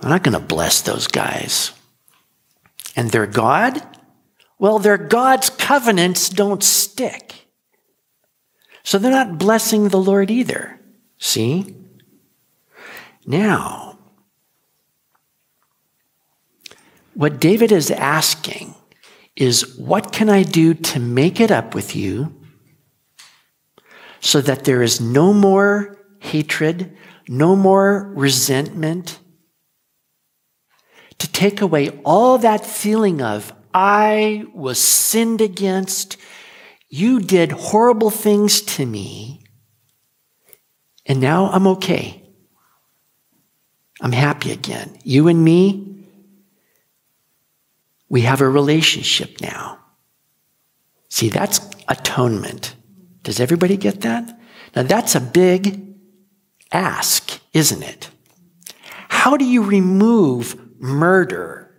I'm 0.02 0.10
not 0.10 0.24
going 0.24 0.34
to 0.34 0.46
bless 0.46 0.82
those 0.82 1.08
guys. 1.08 1.72
And 2.96 3.12
their 3.12 3.28
God? 3.28 3.82
Well, 4.58 4.80
their 4.80 4.98
God's 4.98 5.50
covenants 5.50 6.30
don't 6.30 6.64
stick. 6.64 7.48
So 8.84 8.98
they're 8.98 9.12
not 9.12 9.38
blessing 9.38 9.90
the 9.90 10.02
Lord 10.02 10.32
either. 10.32 10.80
See? 11.22 11.76
Now, 13.28 14.00
what 17.14 17.40
David 17.40 17.72
is 17.72 17.92
asking 17.92 18.74
is 19.36 19.78
what 19.78 20.12
can 20.12 20.30
I 20.30 20.42
do 20.42 20.74
to 20.74 21.00
make 21.00 21.40
it 21.40 21.52
up 21.52 21.76
with 21.76 21.96
you 21.96 22.36
so 24.20 24.42
that 24.42 24.66
there 24.66 24.82
is 24.82 25.00
no 25.00 25.32
more 25.32 25.98
hatred, 26.20 26.98
no 27.28 27.56
more 27.56 28.12
resentment, 28.16 29.20
to 31.20 31.32
take 31.32 31.62
away 31.62 31.90
all 32.04 32.40
that 32.40 32.66
feeling 32.66 33.22
of, 33.22 33.54
I 33.74 34.46
was 34.56 34.80
sinned 34.80 35.40
against, 35.40 36.18
you 36.90 37.20
did 37.20 37.52
horrible 37.52 38.10
things 38.10 38.62
to 38.62 38.86
me, 38.86 39.41
and 41.12 41.20
now 41.20 41.52
I'm 41.52 41.68
okay. 41.68 42.24
I'm 44.00 44.14
happy 44.14 44.54
again. 44.54 44.98
You 45.04 45.28
and 45.28 45.44
me, 45.44 46.06
we 48.08 48.22
have 48.22 48.40
a 48.40 48.48
relationship 48.48 49.42
now. 49.42 49.78
See, 51.10 51.28
that's 51.28 51.60
atonement. 51.90 52.76
Does 53.24 53.42
everybody 53.42 53.76
get 53.76 54.00
that? 54.02 54.40
Now, 54.74 54.84
that's 54.84 55.14
a 55.14 55.20
big 55.20 55.98
ask, 56.72 57.42
isn't 57.52 57.84
it? 57.84 58.10
How 59.10 59.36
do 59.36 59.44
you 59.44 59.64
remove 59.64 60.56
murder? 60.80 61.76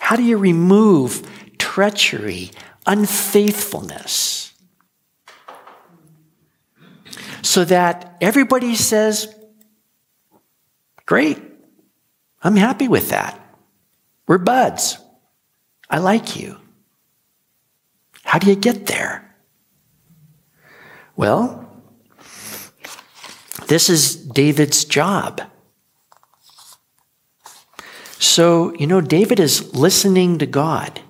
How 0.00 0.16
do 0.16 0.24
you 0.24 0.36
remove 0.36 1.22
treachery, 1.58 2.50
unfaithfulness? 2.86 4.41
So 7.42 7.64
that 7.64 8.16
everybody 8.20 8.74
says, 8.74 9.34
Great, 11.04 11.38
I'm 12.42 12.56
happy 12.56 12.88
with 12.88 13.10
that. 13.10 13.38
We're 14.26 14.38
buds. 14.38 14.98
I 15.90 15.98
like 15.98 16.36
you. 16.36 16.56
How 18.24 18.38
do 18.38 18.48
you 18.48 18.56
get 18.56 18.86
there? 18.86 19.36
Well, 21.16 21.68
this 23.66 23.90
is 23.90 24.16
David's 24.16 24.84
job. 24.84 25.42
So, 28.18 28.72
you 28.74 28.86
know, 28.86 29.00
David 29.00 29.40
is 29.40 29.74
listening 29.74 30.38
to 30.38 30.46
God. 30.46 31.00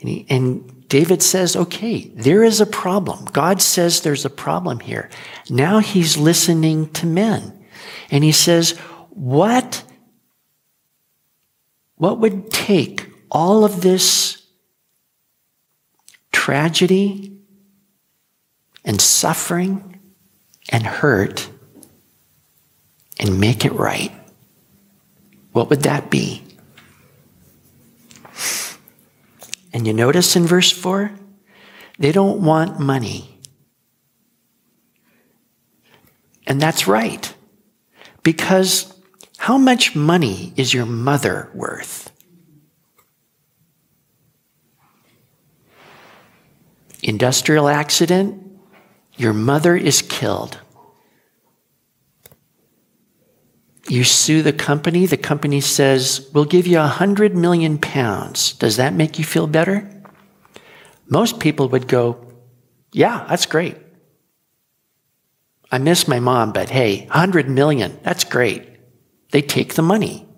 And, 0.00 0.08
he, 0.08 0.26
and, 0.28 0.79
David 0.90 1.22
says, 1.22 1.54
okay, 1.54 2.10
there 2.16 2.42
is 2.42 2.60
a 2.60 2.66
problem. 2.66 3.24
God 3.26 3.62
says 3.62 4.00
there's 4.00 4.24
a 4.24 4.30
problem 4.30 4.80
here. 4.80 5.08
Now 5.48 5.78
he's 5.78 6.16
listening 6.16 6.90
to 6.94 7.06
men. 7.06 7.64
And 8.10 8.24
he 8.24 8.32
says, 8.32 8.72
what, 9.10 9.84
what 11.94 12.18
would 12.18 12.50
take 12.50 13.08
all 13.30 13.64
of 13.64 13.82
this 13.82 14.44
tragedy 16.32 17.38
and 18.84 19.00
suffering 19.00 20.00
and 20.70 20.84
hurt 20.84 21.48
and 23.20 23.38
make 23.38 23.64
it 23.64 23.72
right? 23.74 24.10
What 25.52 25.70
would 25.70 25.82
that 25.84 26.10
be? 26.10 26.42
And 29.72 29.86
you 29.86 29.92
notice 29.92 30.36
in 30.36 30.46
verse 30.46 30.70
4, 30.70 31.12
they 31.98 32.12
don't 32.12 32.42
want 32.42 32.80
money. 32.80 33.38
And 36.46 36.60
that's 36.60 36.88
right. 36.88 37.32
Because 38.22 38.92
how 39.38 39.56
much 39.56 39.94
money 39.94 40.52
is 40.56 40.74
your 40.74 40.86
mother 40.86 41.50
worth? 41.54 42.10
Industrial 47.02 47.68
accident, 47.68 48.42
your 49.16 49.32
mother 49.32 49.76
is 49.76 50.02
killed. 50.02 50.58
You 53.90 54.04
sue 54.04 54.42
the 54.42 54.52
company, 54.52 55.06
the 55.06 55.16
company 55.16 55.60
says, 55.60 56.30
We'll 56.32 56.44
give 56.44 56.68
you 56.68 56.78
a 56.78 56.86
hundred 56.86 57.34
million 57.34 57.76
pounds. 57.76 58.52
Does 58.52 58.76
that 58.76 58.94
make 58.94 59.18
you 59.18 59.24
feel 59.24 59.48
better? 59.48 59.90
Most 61.08 61.40
people 61.40 61.68
would 61.70 61.88
go, 61.88 62.24
Yeah, 62.92 63.26
that's 63.28 63.46
great. 63.46 63.76
I 65.72 65.78
miss 65.78 66.06
my 66.06 66.20
mom, 66.20 66.52
but 66.52 66.70
hey, 66.70 67.02
a 67.06 67.08
100 67.08 67.48
million, 67.48 67.98
that's 68.04 68.22
great. 68.22 68.68
They 69.32 69.42
take 69.42 69.74
the 69.74 69.82
money. 69.82 70.28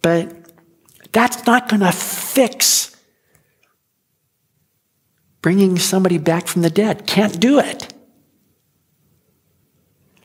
But 0.00 0.34
that's 1.12 1.46
not 1.46 1.68
going 1.68 1.80
to 1.80 1.92
fix 1.92 2.96
bringing 5.42 5.78
somebody 5.78 6.18
back 6.18 6.48
from 6.48 6.62
the 6.62 6.70
dead. 6.70 7.06
Can't 7.06 7.38
do 7.38 7.60
it. 7.60 7.94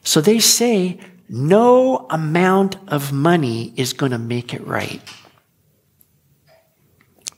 So 0.04 0.20
they 0.20 0.40
say 0.40 1.00
no 1.30 2.08
amount 2.10 2.78
of 2.88 3.12
money 3.12 3.74
is 3.76 3.94
going 3.94 4.12
to 4.12 4.18
make 4.18 4.54
it 4.54 4.66
right. 4.66 5.02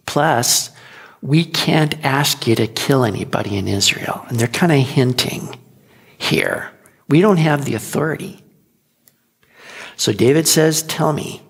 Plus, 0.05 0.71
we 1.21 1.43
can't 1.43 2.03
ask 2.03 2.47
you 2.47 2.55
to 2.55 2.67
kill 2.67 3.03
anybody 3.03 3.57
in 3.57 3.67
Israel. 3.67 4.25
And 4.27 4.39
they're 4.39 4.47
kind 4.47 4.71
of 4.71 4.79
hinting 4.79 5.59
here. 6.17 6.71
We 7.07 7.21
don't 7.21 7.37
have 7.37 7.65
the 7.65 7.75
authority. 7.75 8.43
So 9.95 10.13
David 10.13 10.47
says, 10.47 10.83
Tell 10.83 11.11
me. 11.11 11.41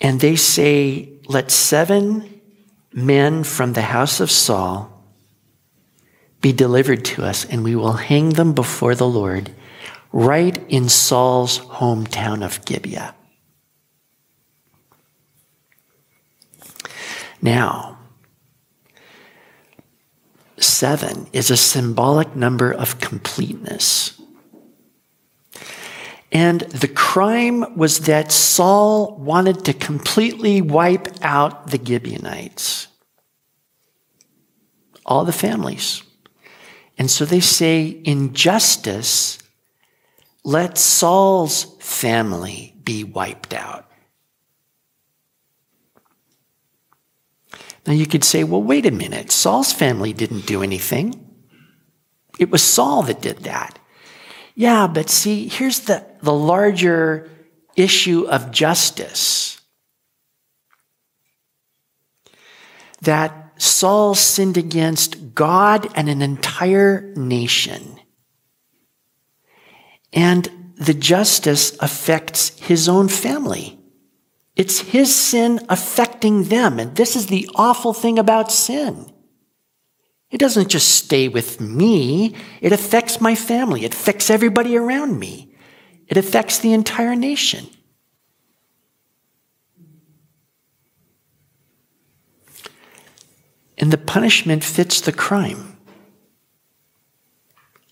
And 0.00 0.20
they 0.20 0.36
say, 0.36 1.12
Let 1.26 1.50
seven 1.50 2.40
men 2.92 3.44
from 3.44 3.74
the 3.74 3.82
house 3.82 4.20
of 4.20 4.30
Saul 4.30 4.95
be 6.46 6.52
delivered 6.52 7.04
to 7.04 7.24
us, 7.24 7.44
and 7.44 7.64
we 7.64 7.74
will 7.74 7.94
hang 7.94 8.28
them 8.28 8.52
before 8.52 8.94
the 8.94 9.08
Lord 9.08 9.50
right 10.12 10.64
in 10.68 10.88
Saul's 10.88 11.58
hometown 11.58 12.44
of 12.44 12.64
Gibeah. 12.64 13.16
Now, 17.42 17.98
seven 20.56 21.26
is 21.32 21.50
a 21.50 21.56
symbolic 21.56 22.36
number 22.36 22.70
of 22.72 23.00
completeness. 23.00 24.16
And 26.30 26.60
the 26.60 26.86
crime 26.86 27.76
was 27.76 27.98
that 28.02 28.30
Saul 28.30 29.16
wanted 29.16 29.64
to 29.64 29.72
completely 29.72 30.60
wipe 30.60 31.08
out 31.22 31.72
the 31.72 31.84
Gibeonites, 31.84 32.86
all 35.04 35.24
the 35.24 35.32
families. 35.32 36.04
And 36.98 37.10
so 37.10 37.24
they 37.24 37.40
say, 37.40 37.86
in 37.86 38.32
justice, 38.32 39.38
let 40.44 40.78
Saul's 40.78 41.76
family 41.80 42.74
be 42.82 43.04
wiped 43.04 43.52
out. 43.52 43.90
Now 47.86 47.92
you 47.92 48.06
could 48.06 48.24
say, 48.24 48.44
well, 48.44 48.62
wait 48.62 48.86
a 48.86 48.90
minute. 48.90 49.30
Saul's 49.30 49.72
family 49.72 50.12
didn't 50.12 50.46
do 50.46 50.62
anything. 50.62 51.22
It 52.38 52.50
was 52.50 52.62
Saul 52.62 53.02
that 53.04 53.20
did 53.20 53.38
that. 53.40 53.78
Yeah, 54.54 54.86
but 54.86 55.10
see, 55.10 55.48
here's 55.48 55.80
the, 55.80 56.04
the 56.22 56.32
larger 56.32 57.30
issue 57.76 58.26
of 58.26 58.50
justice. 58.50 59.60
That 63.02 63.45
Saul 63.56 64.14
sinned 64.14 64.56
against 64.56 65.34
God 65.34 65.88
and 65.94 66.08
an 66.08 66.22
entire 66.22 67.12
nation. 67.16 67.98
And 70.12 70.48
the 70.76 70.94
justice 70.94 71.76
affects 71.80 72.58
his 72.58 72.88
own 72.88 73.08
family. 73.08 73.78
It's 74.56 74.80
his 74.80 75.14
sin 75.14 75.60
affecting 75.68 76.44
them. 76.44 76.78
And 76.78 76.96
this 76.96 77.16
is 77.16 77.26
the 77.26 77.48
awful 77.54 77.92
thing 77.92 78.18
about 78.18 78.50
sin. 78.50 79.12
It 80.30 80.38
doesn't 80.38 80.68
just 80.68 80.88
stay 80.88 81.28
with 81.28 81.60
me, 81.60 82.34
it 82.60 82.72
affects 82.72 83.20
my 83.20 83.34
family, 83.36 83.84
it 83.84 83.94
affects 83.94 84.28
everybody 84.28 84.76
around 84.76 85.18
me, 85.20 85.54
it 86.08 86.16
affects 86.16 86.58
the 86.58 86.72
entire 86.72 87.14
nation. 87.14 87.68
And 93.78 93.92
the 93.92 93.98
punishment 93.98 94.64
fits 94.64 95.00
the 95.00 95.12
crime. 95.12 95.76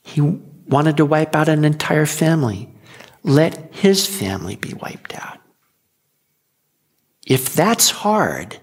He 0.03 0.21
wanted 0.21 0.97
to 0.97 1.05
wipe 1.05 1.35
out 1.35 1.49
an 1.49 1.65
entire 1.65 2.07
family. 2.07 2.75
Let 3.23 3.75
his 3.75 4.07
family 4.07 4.57
be 4.57 4.75
wiped 4.75 5.15
out. 5.15 5.39
If 7.27 7.55
that's 7.55 7.91
hard, 7.91 8.59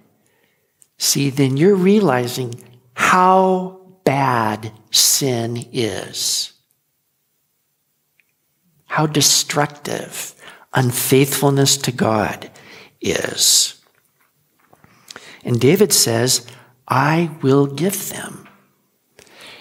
see, 0.98 1.30
then 1.30 1.58
you're 1.58 1.76
realizing 1.76 2.64
how 2.94 3.82
bad 4.04 4.72
sin 4.92 5.66
is, 5.72 6.54
how 8.86 9.08
destructive 9.08 10.36
unfaithfulness 10.74 11.78
to 11.78 11.92
God 11.92 12.50
is. 13.00 13.82
And 15.44 15.60
David 15.60 15.92
says, 15.92 16.46
I 16.92 17.32
will 17.42 17.68
give 17.68 18.10
them. 18.10 18.50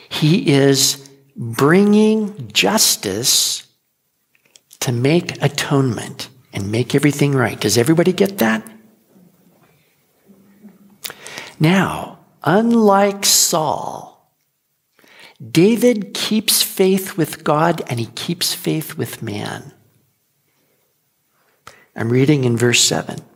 He 0.09 0.53
is 0.53 1.09
bringing 1.37 2.49
justice 2.53 3.69
to 4.81 4.90
make 4.90 5.40
atonement 5.40 6.29
and 6.53 6.73
make 6.73 6.95
everything 6.97 7.33
right. 7.33 7.61
Does 7.61 7.79
everybody 7.79 8.12
get 8.12 8.38
that? 8.38 8.69
Now, 11.61 12.19
unlike 12.43 13.25
Saul, 13.25 14.35
David 15.40 16.12
keeps 16.14 16.62
faith 16.62 17.16
with 17.16 17.45
God 17.45 17.83
and 17.87 18.01
he 18.01 18.07
keeps 18.07 18.55
faith 18.55 18.99
with 18.99 19.23
man. 19.23 19.73
I'm 21.95 22.11
reading 22.11 22.43
in 22.43 22.57
verse 22.57 22.81
7. 22.81 23.30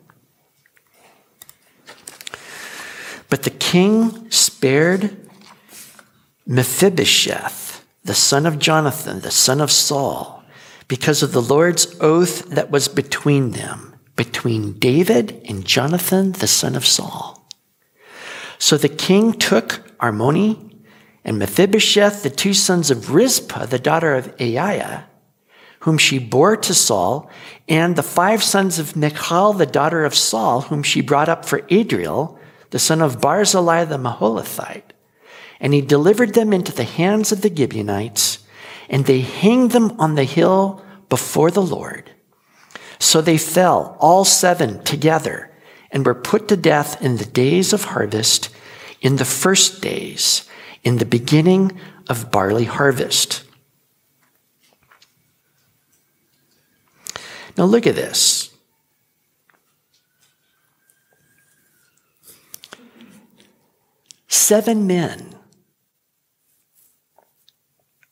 But 3.34 3.42
the 3.42 3.50
king 3.50 4.30
spared 4.30 5.28
Mephibosheth, 6.46 7.84
the 8.04 8.14
son 8.14 8.46
of 8.46 8.60
Jonathan, 8.60 9.22
the 9.22 9.32
son 9.32 9.60
of 9.60 9.72
Saul, 9.72 10.44
because 10.86 11.20
of 11.20 11.32
the 11.32 11.42
Lord's 11.42 11.98
oath 12.00 12.48
that 12.50 12.70
was 12.70 12.86
between 12.86 13.50
them, 13.50 13.96
between 14.14 14.74
David 14.74 15.42
and 15.48 15.64
Jonathan, 15.64 16.30
the 16.30 16.46
son 16.46 16.76
of 16.76 16.86
Saul. 16.86 17.44
So 18.58 18.76
the 18.76 18.88
king 18.88 19.32
took 19.32 19.82
Armoni 19.98 20.84
and 21.24 21.36
Mephibosheth, 21.36 22.22
the 22.22 22.30
two 22.30 22.54
sons 22.54 22.92
of 22.92 23.10
Rizpah, 23.10 23.66
the 23.66 23.80
daughter 23.80 24.14
of 24.14 24.28
Aiah, 24.36 25.06
whom 25.80 25.98
she 25.98 26.20
bore 26.20 26.56
to 26.58 26.72
Saul, 26.72 27.28
and 27.68 27.96
the 27.96 28.04
five 28.04 28.44
sons 28.44 28.78
of 28.78 28.94
Michal, 28.94 29.54
the 29.54 29.66
daughter 29.66 30.04
of 30.04 30.14
Saul, 30.14 30.60
whom 30.60 30.84
she 30.84 31.00
brought 31.00 31.28
up 31.28 31.44
for 31.44 31.66
Adriel, 31.68 32.38
the 32.74 32.80
son 32.80 33.00
of 33.00 33.20
Barzillai 33.20 33.84
the 33.84 33.98
Meholathite. 33.98 34.90
And 35.60 35.72
he 35.72 35.80
delivered 35.80 36.34
them 36.34 36.52
into 36.52 36.72
the 36.72 36.82
hands 36.82 37.30
of 37.30 37.40
the 37.40 37.54
Gibeonites, 37.54 38.40
and 38.88 39.06
they 39.06 39.20
hanged 39.20 39.70
them 39.70 39.92
on 40.00 40.16
the 40.16 40.24
hill 40.24 40.84
before 41.08 41.52
the 41.52 41.62
Lord. 41.62 42.10
So 42.98 43.20
they 43.20 43.38
fell, 43.38 43.96
all 44.00 44.24
seven 44.24 44.82
together 44.82 45.52
and 45.92 46.04
were 46.04 46.16
put 46.16 46.48
to 46.48 46.56
death 46.56 47.00
in 47.00 47.18
the 47.18 47.24
days 47.24 47.72
of 47.72 47.84
harvest, 47.84 48.48
in 49.00 49.18
the 49.18 49.24
first 49.24 49.80
days, 49.80 50.44
in 50.82 50.96
the 50.96 51.06
beginning 51.06 51.78
of 52.08 52.32
barley 52.32 52.64
harvest. 52.64 53.44
Now 57.56 57.66
look 57.66 57.86
at 57.86 57.94
this. 57.94 58.53
Seven 64.44 64.86
men 64.86 65.34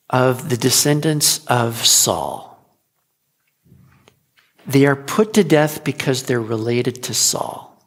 of 0.09 0.49
the 0.49 0.57
descendants 0.57 1.45
of 1.45 1.85
Saul. 1.85 2.75
They 4.65 4.87
are 4.87 4.95
put 4.95 5.35
to 5.35 5.43
death 5.43 5.83
because 5.83 6.23
they're 6.23 6.41
related 6.41 7.03
to 7.03 7.13
Saul. 7.13 7.79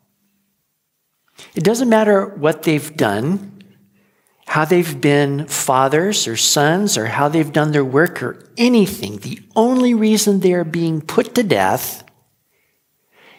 It 1.56 1.64
doesn't 1.64 1.88
matter 1.88 2.24
what 2.24 2.62
they've 2.62 2.96
done, 2.96 3.64
how 4.46 4.64
they've 4.64 5.00
been 5.00 5.48
fathers 5.48 6.28
or 6.28 6.36
sons, 6.36 6.96
or 6.96 7.06
how 7.06 7.26
they've 7.26 7.52
done 7.52 7.72
their 7.72 7.84
work 7.84 8.22
or 8.22 8.48
anything. 8.56 9.16
The 9.16 9.40
only 9.56 9.92
reason 9.92 10.38
they 10.38 10.52
are 10.52 10.62
being 10.62 11.00
put 11.00 11.34
to 11.34 11.42
death 11.42 12.04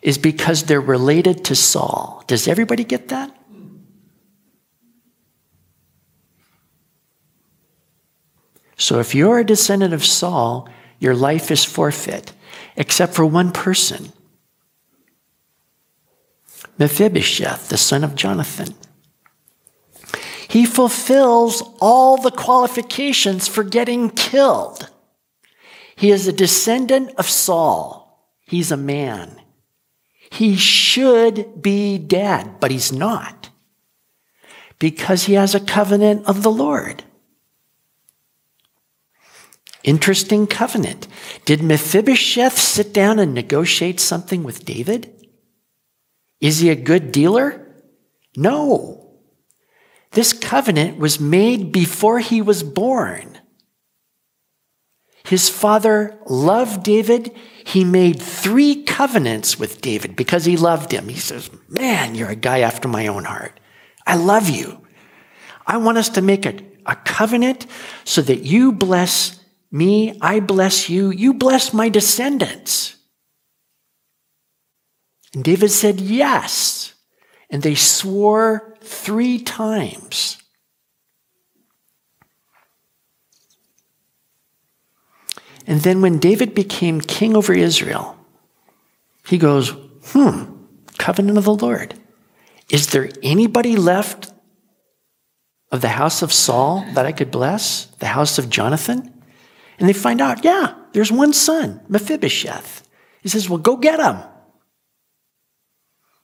is 0.01 0.17
because 0.17 0.63
they're 0.63 0.81
related 0.81 1.45
to 1.45 1.55
Saul. 1.55 2.25
Does 2.27 2.45
everybody 2.45 2.83
get 2.83 3.07
that? 3.07 3.36
So 8.77 8.99
if 8.99 9.13
you're 9.13 9.39
a 9.39 9.45
descendant 9.45 9.93
of 9.93 10.05
Saul, 10.05 10.69
your 10.99 11.15
life 11.15 11.51
is 11.51 11.65
forfeit, 11.65 12.31
except 12.75 13.13
for 13.13 13.25
one 13.25 13.51
person 13.51 14.11
Mephibosheth, 16.79 17.69
the 17.69 17.77
son 17.77 18.03
of 18.03 18.15
Jonathan. 18.15 18.75
He 20.47 20.65
fulfills 20.65 21.63
all 21.81 22.17
the 22.17 22.31
qualifications 22.31 23.47
for 23.47 23.63
getting 23.63 24.11
killed. 24.11 24.89
He 25.95 26.11
is 26.11 26.27
a 26.27 26.33
descendant 26.33 27.11
of 27.17 27.27
Saul. 27.27 28.31
He's 28.45 28.71
a 28.71 28.77
man. 28.77 29.41
He 30.29 30.55
should 30.55 31.61
be 31.61 31.97
dead, 31.97 32.59
but 32.59 32.71
he's 32.71 32.91
not 32.91 33.49
because 34.79 35.23
he 35.23 35.33
has 35.33 35.55
a 35.55 35.59
covenant 35.59 36.25
of 36.27 36.43
the 36.43 36.51
Lord. 36.51 37.03
Interesting 39.83 40.47
covenant. 40.47 41.07
Did 41.45 41.61
Mephibosheth 41.61 42.57
sit 42.57 42.93
down 42.93 43.19
and 43.19 43.33
negotiate 43.33 43.99
something 43.99 44.43
with 44.43 44.65
David? 44.65 45.13
Is 46.41 46.59
he 46.59 46.69
a 46.69 46.75
good 46.75 47.11
dealer? 47.11 47.67
No. 48.35 49.15
This 50.11 50.33
covenant 50.33 50.97
was 50.97 51.19
made 51.19 51.71
before 51.71 52.19
he 52.19 52.41
was 52.41 52.63
born. 52.63 53.39
His 55.25 55.49
father 55.49 56.17
loved 56.25 56.83
David. 56.83 57.35
He 57.65 57.83
made 57.83 58.21
three 58.21 58.83
covenants 58.83 59.59
with 59.59 59.81
David 59.81 60.15
because 60.15 60.45
he 60.45 60.55
loved 60.55 60.93
him. 60.93 61.09
He 61.09 61.19
says, 61.19 61.49
Man, 61.67 62.15
you're 62.15 62.29
a 62.29 62.35
guy 62.35 62.59
after 62.59 62.87
my 62.87 63.07
own 63.07 63.25
heart. 63.25 63.59
I 64.05 64.15
love 64.15 64.49
you. 64.49 64.87
I 65.65 65.77
want 65.77 65.97
us 65.97 66.07
to 66.09 66.21
make 66.21 66.45
a, 66.45 66.57
a 66.85 66.95
covenant 66.95 67.67
so 68.05 68.21
that 68.21 68.43
you 68.43 68.71
bless 68.71 69.36
me, 69.71 70.17
I 70.21 70.39
bless 70.39 70.89
you, 70.89 71.09
you 71.09 71.33
bless 71.33 71.73
my 71.73 71.89
descendants. 71.89 72.97
And 75.33 75.43
David 75.43 75.71
said, 75.71 75.99
Yes. 75.99 76.93
And 77.49 77.63
they 77.63 77.75
swore 77.75 78.75
three 78.81 79.39
times. 79.39 80.37
And 85.65 85.81
then 85.81 86.01
when 86.01 86.17
David 86.17 86.55
became 86.55 87.01
king 87.01 87.35
over 87.35 87.53
Israel, 87.53 88.17
he 89.27 89.37
goes, 89.37 89.75
Hmm, 90.07 90.45
covenant 90.97 91.37
of 91.37 91.43
the 91.43 91.55
Lord. 91.55 91.93
Is 92.69 92.87
there 92.87 93.09
anybody 93.21 93.75
left 93.75 94.31
of 95.71 95.81
the 95.81 95.89
house 95.89 96.21
of 96.21 96.31
Saul 96.31 96.85
that 96.93 97.05
I 97.05 97.11
could 97.11 97.31
bless? 97.31 97.85
The 97.99 98.07
house 98.07 98.37
of 98.37 98.49
Jonathan? 98.49 99.16
And 99.79 99.87
they 99.87 99.93
find 99.93 100.21
out, 100.21 100.43
yeah, 100.43 100.73
there's 100.93 101.11
one 101.11 101.33
son, 101.33 101.81
Mephibosheth. 101.87 102.87
He 103.21 103.29
says, 103.29 103.49
Well, 103.49 103.59
go 103.59 103.77
get 103.77 103.99
him. 103.99 104.17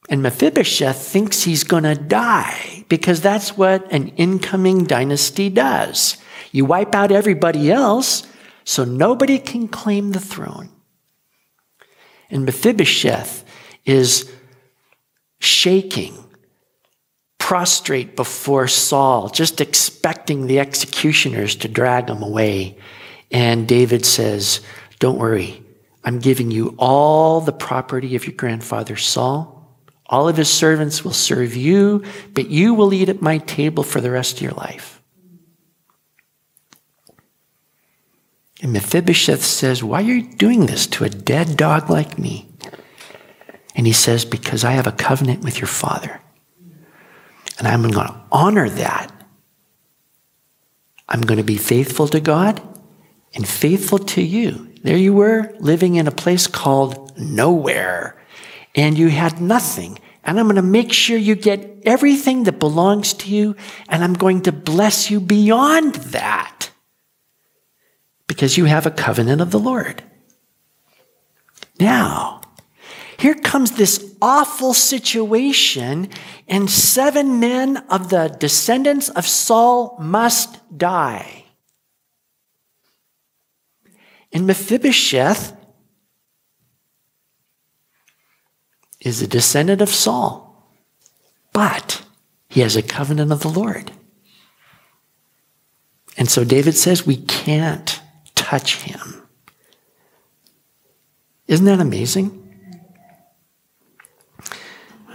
And 0.09 0.21
Mephibosheth 0.21 0.97
thinks 0.97 1.43
he's 1.43 1.63
going 1.63 1.83
to 1.83 1.95
die 1.95 2.85
because 2.89 3.21
that's 3.21 3.57
what 3.57 3.91
an 3.91 4.09
incoming 4.09 4.83
dynasty 4.83 5.49
does. 5.49 6.17
You 6.51 6.65
wipe 6.65 6.93
out 6.93 7.11
everybody 7.11 7.71
else 7.71 8.27
so 8.65 8.83
nobody 8.83 9.39
can 9.39 9.67
claim 9.67 10.11
the 10.11 10.19
throne. 10.19 10.69
And 12.29 12.45
Mephibosheth 12.45 13.45
is 13.85 14.31
shaking, 15.39 16.17
prostrate 17.37 18.15
before 18.15 18.67
Saul, 18.67 19.29
just 19.29 19.61
expecting 19.61 20.47
the 20.47 20.59
executioners 20.59 21.55
to 21.57 21.67
drag 21.67 22.09
him 22.09 22.23
away. 22.23 22.77
And 23.33 23.67
David 23.67 24.05
says, 24.05 24.61
Don't 24.99 25.17
worry, 25.17 25.63
I'm 26.03 26.19
giving 26.19 26.51
you 26.51 26.75
all 26.77 27.41
the 27.41 27.51
property 27.51 28.15
of 28.15 28.25
your 28.25 28.35
grandfather 28.35 28.95
Saul. 28.95 29.59
All 30.05 30.29
of 30.29 30.37
his 30.37 30.49
servants 30.49 31.03
will 31.03 31.13
serve 31.13 31.55
you, 31.55 32.03
but 32.33 32.49
you 32.49 32.75
will 32.75 32.93
eat 32.93 33.09
at 33.09 33.21
my 33.21 33.39
table 33.39 33.83
for 33.83 33.99
the 33.99 34.11
rest 34.11 34.35
of 34.35 34.41
your 34.43 34.51
life. 34.51 35.01
And 38.61 38.71
Mephibosheth 38.71 39.43
says, 39.43 39.83
Why 39.83 39.99
are 39.99 40.03
you 40.03 40.35
doing 40.35 40.67
this 40.67 40.85
to 40.87 41.03
a 41.03 41.09
dead 41.09 41.57
dog 41.57 41.89
like 41.89 42.19
me? 42.19 42.47
And 43.75 43.87
he 43.87 43.93
says, 43.93 44.25
Because 44.25 44.63
I 44.63 44.71
have 44.71 44.87
a 44.87 44.91
covenant 44.91 45.43
with 45.43 45.59
your 45.59 45.67
father. 45.67 46.21
And 47.57 47.67
I'm 47.67 47.81
going 47.81 47.93
to 47.93 48.21
honor 48.31 48.69
that. 48.69 49.09
I'm 51.09 51.21
going 51.21 51.37
to 51.37 51.43
be 51.43 51.57
faithful 51.57 52.07
to 52.09 52.19
God 52.19 52.61
and 53.33 53.47
faithful 53.47 53.99
to 53.99 54.21
you. 54.21 54.73
There 54.83 54.97
you 54.97 55.13
were, 55.13 55.55
living 55.59 55.95
in 55.95 56.07
a 56.07 56.11
place 56.11 56.47
called 56.47 57.17
nowhere, 57.17 58.21
and 58.75 58.97
you 58.97 59.09
had 59.09 59.41
nothing. 59.41 59.99
And 60.23 60.39
I'm 60.39 60.45
going 60.45 60.55
to 60.55 60.61
make 60.61 60.93
sure 60.93 61.17
you 61.17 61.35
get 61.35 61.81
everything 61.85 62.43
that 62.43 62.59
belongs 62.59 63.13
to 63.13 63.29
you, 63.29 63.55
and 63.89 64.03
I'm 64.03 64.13
going 64.13 64.41
to 64.43 64.51
bless 64.51 65.09
you 65.09 65.19
beyond 65.19 65.95
that 65.95 66.69
because 68.27 68.57
you 68.57 68.65
have 68.65 68.85
a 68.85 68.91
covenant 68.91 69.41
of 69.41 69.51
the 69.51 69.59
Lord. 69.59 70.03
Now, 71.79 72.41
here 73.17 73.35
comes 73.35 73.71
this 73.71 74.15
awful 74.21 74.73
situation, 74.73 76.09
and 76.47 76.69
seven 76.69 77.39
men 77.39 77.77
of 77.89 78.09
the 78.09 78.35
descendants 78.39 79.09
of 79.09 79.27
Saul 79.27 79.97
must 79.99 80.59
die. 80.77 81.42
And 84.33 84.47
Mephibosheth 84.47 85.55
is 88.99 89.21
a 89.21 89.27
descendant 89.27 89.81
of 89.81 89.89
Saul, 89.89 90.73
but 91.53 92.03
he 92.49 92.61
has 92.61 92.75
a 92.75 92.81
covenant 92.81 93.31
of 93.31 93.41
the 93.41 93.49
Lord. 93.49 93.91
And 96.17 96.29
so 96.29 96.43
David 96.43 96.75
says 96.75 97.05
we 97.05 97.17
can't 97.17 98.01
touch 98.33 98.77
him. 98.77 99.27
Isn't 101.47 101.65
that 101.65 101.79
amazing? 101.79 102.39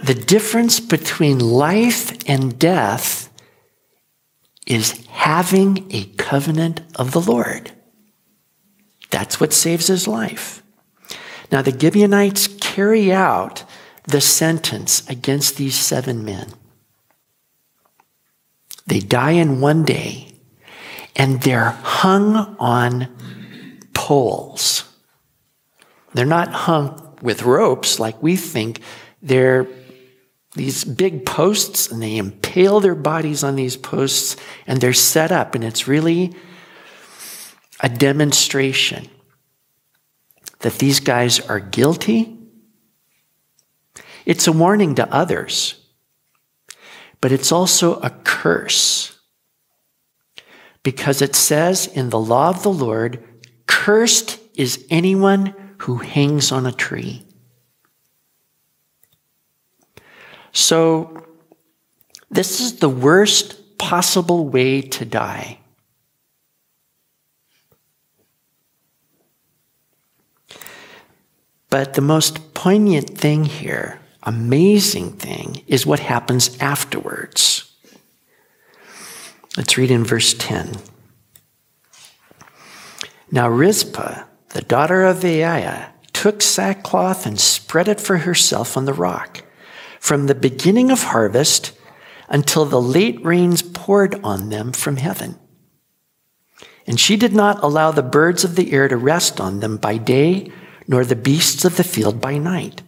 The 0.03 0.13
difference 0.13 0.79
between 0.79 1.39
life 1.39 2.17
and 2.29 2.57
death 2.57 3.29
is 4.65 5.05
having 5.07 5.87
a 5.91 6.05
covenant 6.17 6.81
of 6.95 7.11
the 7.11 7.19
Lord. 7.19 7.73
That's 9.11 9.39
what 9.39 9.53
saves 9.53 9.87
his 9.87 10.07
life. 10.07 10.61
Now, 11.51 11.61
the 11.61 11.77
Gibeonites 11.77 12.47
carry 12.47 13.11
out 13.11 13.63
the 14.03 14.21
sentence 14.21 15.07
against 15.09 15.57
these 15.57 15.75
seven 15.75 16.23
men. 16.23 16.53
They 18.85 18.99
die 18.99 19.31
in 19.31 19.61
one 19.61 19.83
day, 19.83 20.33
and 21.15 21.41
they're 21.41 21.69
hung 21.69 22.55
on 22.59 23.07
poles. 23.93 24.83
They're 26.13 26.25
not 26.25 26.51
hung 26.51 27.17
with 27.21 27.43
ropes 27.43 27.99
like 27.99 28.21
we 28.23 28.35
think. 28.35 28.81
They're 29.21 29.67
these 30.55 30.83
big 30.83 31.25
posts, 31.25 31.91
and 31.91 32.01
they 32.01 32.17
impale 32.17 32.79
their 32.79 32.95
bodies 32.95 33.43
on 33.43 33.55
these 33.55 33.77
posts, 33.77 34.35
and 34.65 34.81
they're 34.81 34.93
set 34.93 35.31
up, 35.31 35.53
and 35.53 35.63
it's 35.63 35.87
really 35.87 36.33
a 37.79 37.89
demonstration 37.89 39.07
that 40.59 40.79
these 40.79 40.99
guys 40.99 41.39
are 41.39 41.59
guilty 41.59 42.39
it's 44.29 44.47
a 44.47 44.51
warning 44.51 44.93
to 44.95 45.11
others, 45.11 45.73
but 47.19 47.31
it's 47.31 47.51
also 47.51 47.99
a 48.01 48.11
curse 48.11 49.17
because 50.83 51.21
it 51.21 51.35
says 51.35 51.87
in 51.87 52.11
the 52.11 52.19
law 52.19 52.49
of 52.49 52.63
the 52.63 52.71
Lord, 52.71 53.23
cursed 53.65 54.39
is 54.55 54.85
anyone 54.89 55.55
who 55.79 55.97
hangs 55.97 56.51
on 56.51 56.65
a 56.65 56.71
tree. 56.71 57.25
So, 60.51 61.25
this 62.29 62.59
is 62.59 62.77
the 62.77 62.89
worst 62.89 63.79
possible 63.79 64.47
way 64.47 64.81
to 64.81 65.05
die. 65.05 65.58
But 71.69 71.93
the 71.93 72.01
most 72.01 72.53
poignant 72.53 73.17
thing 73.17 73.45
here, 73.45 73.99
amazing 74.23 75.13
thing, 75.13 75.63
is 75.67 75.85
what 75.85 75.99
happens 75.99 76.57
afterwards. 76.59 77.71
Let's 79.55 79.77
read 79.77 79.91
in 79.91 80.03
verse 80.03 80.33
10. 80.33 80.77
Now 83.31 83.47
Rizpah, 83.49 84.23
the 84.49 84.61
daughter 84.61 85.03
of 85.03 85.23
Aiah, 85.23 85.91
took 86.13 86.41
sackcloth 86.41 87.25
and 87.25 87.39
spread 87.39 87.87
it 87.87 88.01
for 88.01 88.17
herself 88.17 88.75
on 88.75 88.85
the 88.85 88.93
rock. 88.93 89.43
From 89.99 90.25
the 90.25 90.35
beginning 90.35 90.89
of 90.89 91.03
harvest 91.03 91.73
until 92.27 92.65
the 92.65 92.81
late 92.81 93.23
rains 93.23 93.61
poured 93.61 94.19
on 94.23 94.49
them 94.49 94.71
from 94.71 94.97
heaven. 94.97 95.37
And 96.87 96.99
she 96.99 97.15
did 97.15 97.33
not 97.33 97.61
allow 97.63 97.91
the 97.91 98.01
birds 98.01 98.43
of 98.43 98.55
the 98.55 98.71
air 98.71 98.87
to 98.87 98.97
rest 98.97 99.39
on 99.39 99.59
them 99.59 99.77
by 99.77 99.97
day, 99.97 100.51
nor 100.89 101.05
the 101.05 101.15
beasts 101.15 101.63
of 101.63 101.77
the 101.77 101.85
field 101.85 102.19
by 102.19 102.37
night. 102.37 102.81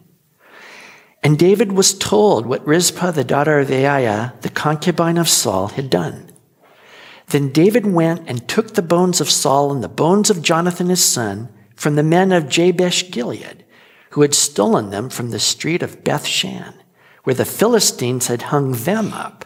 And 1.22 1.38
David 1.38 1.72
was 1.72 1.96
told 1.96 2.44
what 2.44 2.66
Rizpah, 2.66 3.12
the 3.12 3.24
daughter 3.24 3.58
of 3.60 3.70
Aiah, 3.70 4.38
the 4.42 4.50
concubine 4.50 5.16
of 5.16 5.28
Saul, 5.30 5.68
had 5.68 5.88
done. 5.88 6.30
Then 7.28 7.50
David 7.50 7.86
went 7.86 8.28
and 8.28 8.46
took 8.46 8.74
the 8.74 8.82
bones 8.82 9.22
of 9.22 9.30
Saul 9.30 9.72
and 9.72 9.82
the 9.82 9.88
bones 9.88 10.28
of 10.28 10.42
Jonathan 10.42 10.88
his 10.88 11.02
son 11.02 11.48
from 11.74 11.94
the 11.94 12.02
men 12.02 12.30
of 12.30 12.50
Jabesh 12.50 13.10
Gilead, 13.10 13.64
who 14.10 14.20
had 14.20 14.34
stolen 14.34 14.90
them 14.90 15.08
from 15.08 15.30
the 15.30 15.38
street 15.38 15.82
of 15.82 16.04
Beth 16.04 16.26
Shan 16.26 16.74
where 17.24 17.34
the 17.34 17.44
Philistines 17.44 18.26
had 18.26 18.42
hung 18.42 18.72
them 18.72 19.12
up 19.12 19.44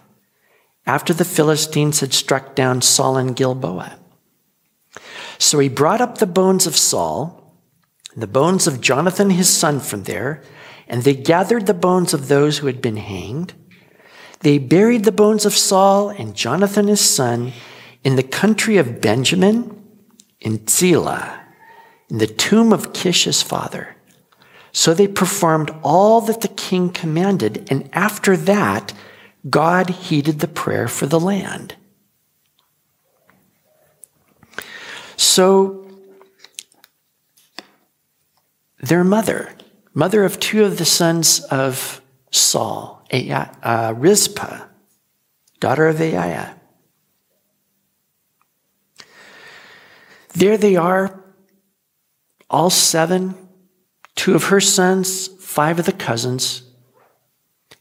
after 0.87 1.12
the 1.12 1.25
Philistines 1.25 2.01
had 2.01 2.14
struck 2.14 2.55
down 2.55 2.81
Saul 2.81 3.16
and 3.16 3.37
Gilboa. 3.37 3.99
So 5.38 5.59
he 5.59 5.69
brought 5.69 6.01
up 6.01 6.19
the 6.19 6.27
bones 6.27 6.66
of 6.66 6.77
Saul, 6.77 7.45
and 8.16 8.22
the 8.22 8.26
bones 8.26 8.66
of 8.66 8.81
Jonathan 8.81 9.29
his 9.29 9.55
son 9.55 9.79
from 9.79 10.05
there, 10.05 10.42
and 10.88 11.02
they 11.02 11.12
gathered 11.12 11.66
the 11.66 11.74
bones 11.74 12.14
of 12.14 12.29
those 12.29 12.59
who 12.59 12.66
had 12.66 12.81
been 12.81 12.96
hanged. 12.96 13.52
They 14.40 14.57
buried 14.57 15.05
the 15.05 15.12
bones 15.12 15.44
of 15.44 15.52
Saul 15.52 16.09
and 16.09 16.35
Jonathan 16.35 16.88
his 16.88 17.02
son 17.02 17.52
in 18.02 18.16
the 18.16 18.22
country 18.22 18.79
of 18.79 19.02
Benjamin, 19.02 19.85
in 20.40 20.66
Zelah, 20.66 21.40
in 22.09 22.16
the 22.16 22.26
tomb 22.26 22.72
of 22.72 22.94
Kish 22.94 23.24
his 23.24 23.42
father. 23.42 23.96
So 24.72 24.94
they 24.94 25.09
performed 25.09 25.74
all 25.83 26.22
that 26.22 26.40
the 26.40 26.48
king 26.48 26.88
commanded, 26.88 27.68
and 27.70 27.90
after 27.92 28.35
that, 28.35 28.94
God 29.50 29.90
heeded 29.90 30.38
the 30.38 30.48
prayer 30.48 30.88
for 30.88 31.05
the 31.05 31.20
land. 31.20 31.76
So, 35.18 35.86
their 38.88 39.05
mother, 39.05 39.55
mother 39.94 40.25
of 40.25 40.38
two 40.40 40.64
of 40.64 40.79
the 40.79 40.85
sons 40.85 41.40
of 41.40 42.01
Saul, 42.31 43.07
uh, 43.12 43.94
Rizpah, 43.96 44.66
daughter 45.61 45.87
of 45.88 45.96
Aiah. 45.96 46.55
There 50.35 50.59
they 50.59 50.77
are, 50.77 51.22
all 52.51 52.70
seven 52.70 53.46
two 54.16 54.35
of 54.35 54.44
her 54.44 54.61
sons, 54.61 55.29
five 55.38 55.79
of 55.79 55.87
the 55.87 55.92
cousins, 55.92 56.62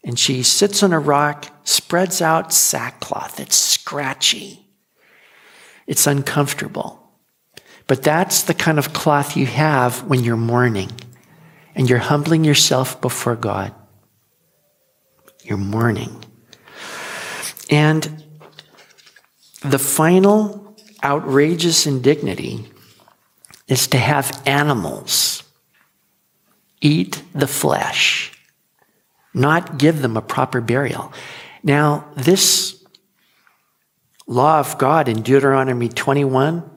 and 0.03 0.19
she 0.19 0.43
sits 0.43 0.83
on 0.83 0.93
a 0.93 0.99
rock, 0.99 1.47
spreads 1.63 2.21
out 2.21 2.53
sackcloth. 2.53 3.39
It's 3.39 3.55
scratchy, 3.55 4.67
it's 5.87 6.05
uncomfortable. 6.05 7.04
But 7.87 8.03
that's 8.03 8.43
the 8.43 8.53
kind 8.53 8.79
of 8.79 8.93
cloth 8.93 9.37
you 9.37 9.45
have 9.45 10.03
when 10.03 10.23
you're 10.23 10.37
mourning 10.37 10.91
and 11.75 11.89
you're 11.89 11.99
humbling 11.99 12.43
yourself 12.43 12.99
before 13.01 13.35
God. 13.35 13.73
You're 15.43 15.57
mourning. 15.57 16.23
And 17.69 18.23
the 19.61 19.79
final 19.79 20.75
outrageous 21.03 21.85
indignity 21.85 22.65
is 23.67 23.87
to 23.87 23.97
have 23.97 24.41
animals 24.45 25.43
eat 26.81 27.21
the 27.33 27.47
flesh, 27.47 28.31
not 29.33 29.77
give 29.77 30.01
them 30.01 30.17
a 30.17 30.21
proper 30.21 30.61
burial. 30.61 31.11
Now, 31.63 32.05
this 32.15 32.83
law 34.27 34.59
of 34.59 34.77
God 34.77 35.07
in 35.07 35.21
Deuteronomy 35.21 35.89
21 35.89 36.71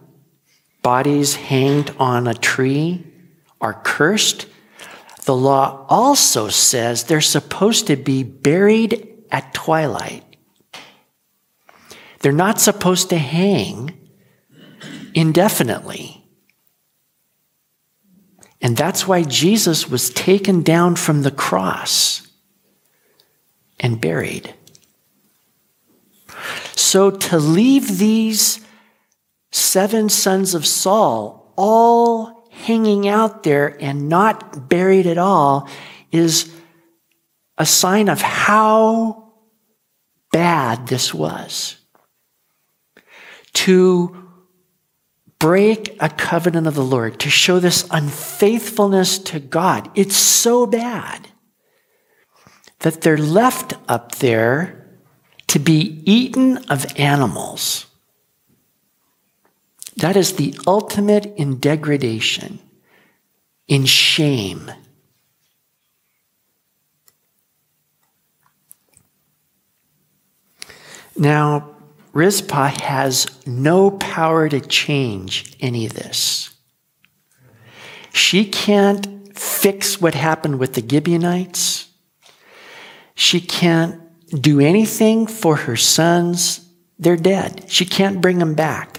bodies 0.88 1.34
hanged 1.34 1.94
on 1.98 2.26
a 2.26 2.32
tree 2.32 3.04
are 3.60 3.74
cursed. 3.74 4.46
The 5.26 5.36
law 5.36 5.84
also 5.86 6.48
says 6.48 7.04
they're 7.04 7.20
supposed 7.20 7.88
to 7.88 7.96
be 7.96 8.22
buried 8.22 9.06
at 9.30 9.52
twilight. 9.52 10.24
They're 12.20 12.32
not 12.32 12.58
supposed 12.58 13.10
to 13.10 13.18
hang 13.18 13.98
indefinitely. 15.12 16.24
And 18.62 18.74
that's 18.74 19.06
why 19.06 19.24
Jesus 19.24 19.90
was 19.90 20.08
taken 20.08 20.62
down 20.62 20.96
from 20.96 21.20
the 21.20 21.30
cross 21.30 22.26
and 23.78 24.00
buried. 24.00 24.54
So 26.72 27.10
to 27.10 27.38
leave 27.38 27.98
these 27.98 28.64
seven 29.50 30.08
sons 30.08 30.54
of 30.54 30.66
Saul 30.66 31.52
all 31.56 32.48
hanging 32.50 33.08
out 33.08 33.42
there 33.42 33.76
and 33.80 34.08
not 34.08 34.68
buried 34.68 35.06
at 35.06 35.18
all 35.18 35.68
is 36.10 36.52
a 37.56 37.66
sign 37.66 38.08
of 38.08 38.20
how 38.20 39.32
bad 40.32 40.86
this 40.88 41.12
was. 41.12 41.76
To 43.54 44.28
break 45.38 45.96
a 46.00 46.08
covenant 46.08 46.66
of 46.66 46.74
the 46.74 46.84
Lord, 46.84 47.20
to 47.20 47.30
show 47.30 47.58
this 47.58 47.86
unfaithfulness 47.90 49.18
to 49.18 49.40
God. 49.40 49.90
It's 49.94 50.16
so 50.16 50.66
bad 50.66 51.28
that 52.80 53.00
they're 53.00 53.18
left 53.18 53.74
up 53.88 54.16
there 54.16 54.86
to 55.48 55.58
be 55.58 56.02
eaten 56.04 56.58
of 56.68 56.86
animals. 56.98 57.86
That 59.98 60.16
is 60.16 60.34
the 60.34 60.56
ultimate 60.64 61.26
in 61.36 61.58
degradation, 61.58 62.60
in 63.66 63.84
shame. 63.84 64.70
Now, 71.16 71.74
Rizpah 72.12 72.80
has 72.80 73.26
no 73.44 73.90
power 73.90 74.48
to 74.48 74.60
change 74.60 75.56
any 75.58 75.84
of 75.84 75.94
this. 75.94 76.54
She 78.12 78.44
can't 78.44 79.36
fix 79.36 80.00
what 80.00 80.14
happened 80.14 80.60
with 80.60 80.74
the 80.74 80.88
Gibeonites. 80.88 81.88
She 83.16 83.40
can't 83.40 84.00
do 84.30 84.60
anything 84.60 85.26
for 85.26 85.56
her 85.56 85.74
sons. 85.74 86.68
They're 87.00 87.16
dead. 87.16 87.64
She 87.66 87.84
can't 87.84 88.20
bring 88.20 88.38
them 88.38 88.54
back. 88.54 88.97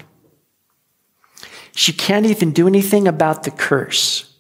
She 1.76 1.94
can't 1.94 2.26
even 2.26 2.52
do 2.52 2.68
anything 2.68 3.08
about 3.08 3.44
the 3.44 3.52
curse. 3.52 4.34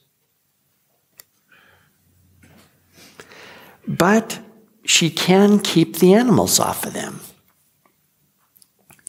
But 3.87 4.39
she 4.83 5.09
can 5.09 5.59
keep 5.59 5.97
the 5.97 6.13
animals 6.13 6.59
off 6.59 6.85
of 6.85 6.93
them. 6.93 7.21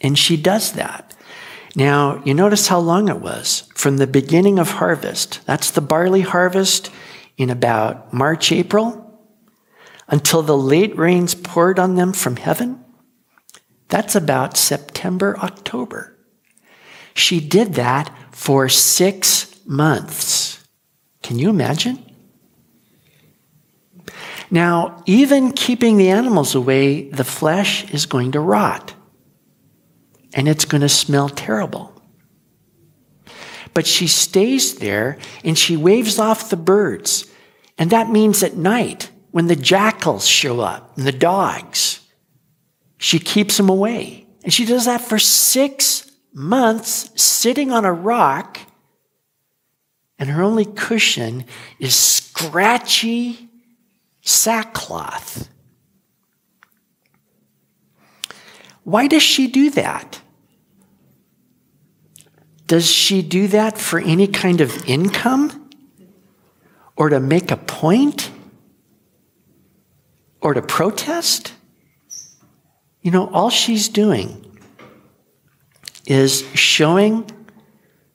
And 0.01 0.18
she 0.18 0.37
does 0.37 0.73
that. 0.73 1.14
Now, 1.77 2.23
you 2.25 2.35
notice 2.35 2.68
how 2.68 2.79
long 2.79 3.09
it 3.09 3.21
was 3.21 3.68
from 3.75 3.97
the 3.97 4.07
beginning 4.07 4.59
of 4.59 4.73
harvest. 4.73 5.41
That's 5.47 5.71
the 5.71 5.81
barley 5.81 6.23
harvest 6.23 6.91
in 7.37 7.49
about 7.49 8.12
March, 8.12 8.51
April, 8.53 9.18
until 10.09 10.43
the 10.43 10.57
late 10.57 10.97
rains 10.97 11.35
poured 11.35 11.79
on 11.79 11.95
them 11.95 12.12
from 12.12 12.37
heaven. 12.37 12.85
That's 13.89 14.14
about 14.14 14.57
September, 14.57 15.37
October. 15.39 16.10
She 17.15 17.41
did 17.41 17.75
that 17.75 18.15
for 18.33 18.69
six 18.69 19.61
months. 19.67 20.65
Can 21.23 21.39
you 21.39 21.51
imagine? 21.51 22.05
Now, 24.51 25.03
even 25.07 25.53
keeping 25.53 25.97
the 25.97 26.11
animals 26.11 26.55
away, 26.55 27.09
the 27.11 27.25
flesh 27.25 27.89
is 27.93 28.07
going 28.07 28.33
to 28.33 28.41
rot 28.41 28.95
and 30.35 30.49
it's 30.49 30.65
going 30.65 30.81
to 30.81 30.89
smell 30.89 31.29
terrible. 31.29 31.93
but 33.75 33.87
she 33.87 34.07
stays 34.07 34.77
there 34.77 35.19
and 35.45 35.57
she 35.57 35.77
waves 35.77 36.19
off 36.19 36.51
the 36.51 36.57
birds. 36.57 37.31
And 37.79 37.91
that 37.91 38.11
means 38.11 38.43
at 38.43 38.57
night, 38.57 39.11
when 39.31 39.47
the 39.47 39.57
jackals 39.57 40.27
show 40.27 40.61
up 40.61 40.97
and 40.97 41.07
the 41.07 41.13
dogs, 41.13 42.01
she 42.99 43.19
keeps 43.19 43.57
them 43.57 43.69
away. 43.69 44.27
And 44.43 44.53
she 44.53 44.65
does 44.65 44.87
that 44.87 45.01
for 45.01 45.19
six 45.19 46.10
months, 46.33 47.11
sitting 47.20 47.70
on 47.70 47.85
a 47.85 47.93
rock, 47.93 48.61
and 50.18 50.28
her 50.31 50.43
only 50.43 50.64
cushion 50.64 51.45
is 51.78 51.95
scratchy 51.95 53.49
sackcloth. 54.20 55.49
Why 58.85 59.07
does 59.07 59.22
she 59.22 59.47
do 59.47 59.70
that? 59.70 60.20
Does 62.66 62.91
she 62.91 63.22
do 63.22 63.49
that 63.49 63.78
for 63.78 63.99
any 63.99 64.26
kind 64.26 64.61
of 64.61 64.89
income? 64.89 65.70
Or 66.97 67.09
to 67.09 67.18
make 67.18 67.51
a 67.51 67.57
point? 67.57 68.31
Or 70.41 70.55
to 70.55 70.62
protest? 70.62 71.55
You 73.03 73.11
know, 73.11 73.28
all 73.31 73.51
she's 73.51 73.89
doing 73.89 74.49
is 76.11 76.45
showing 76.55 77.31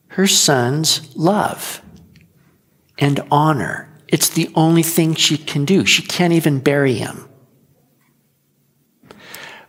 her 0.10 0.28
son's 0.28 1.16
love 1.16 1.82
and 2.98 3.22
honor. 3.32 3.90
It's 4.08 4.30
the 4.30 4.50
only 4.56 4.84
thing 4.84 5.16
she 5.16 5.38
can 5.38 5.66
do. 5.66 5.86
She 5.86 6.04
can't 6.04 6.34
even 6.34 6.60
bury 6.60 6.94
him 6.94 7.28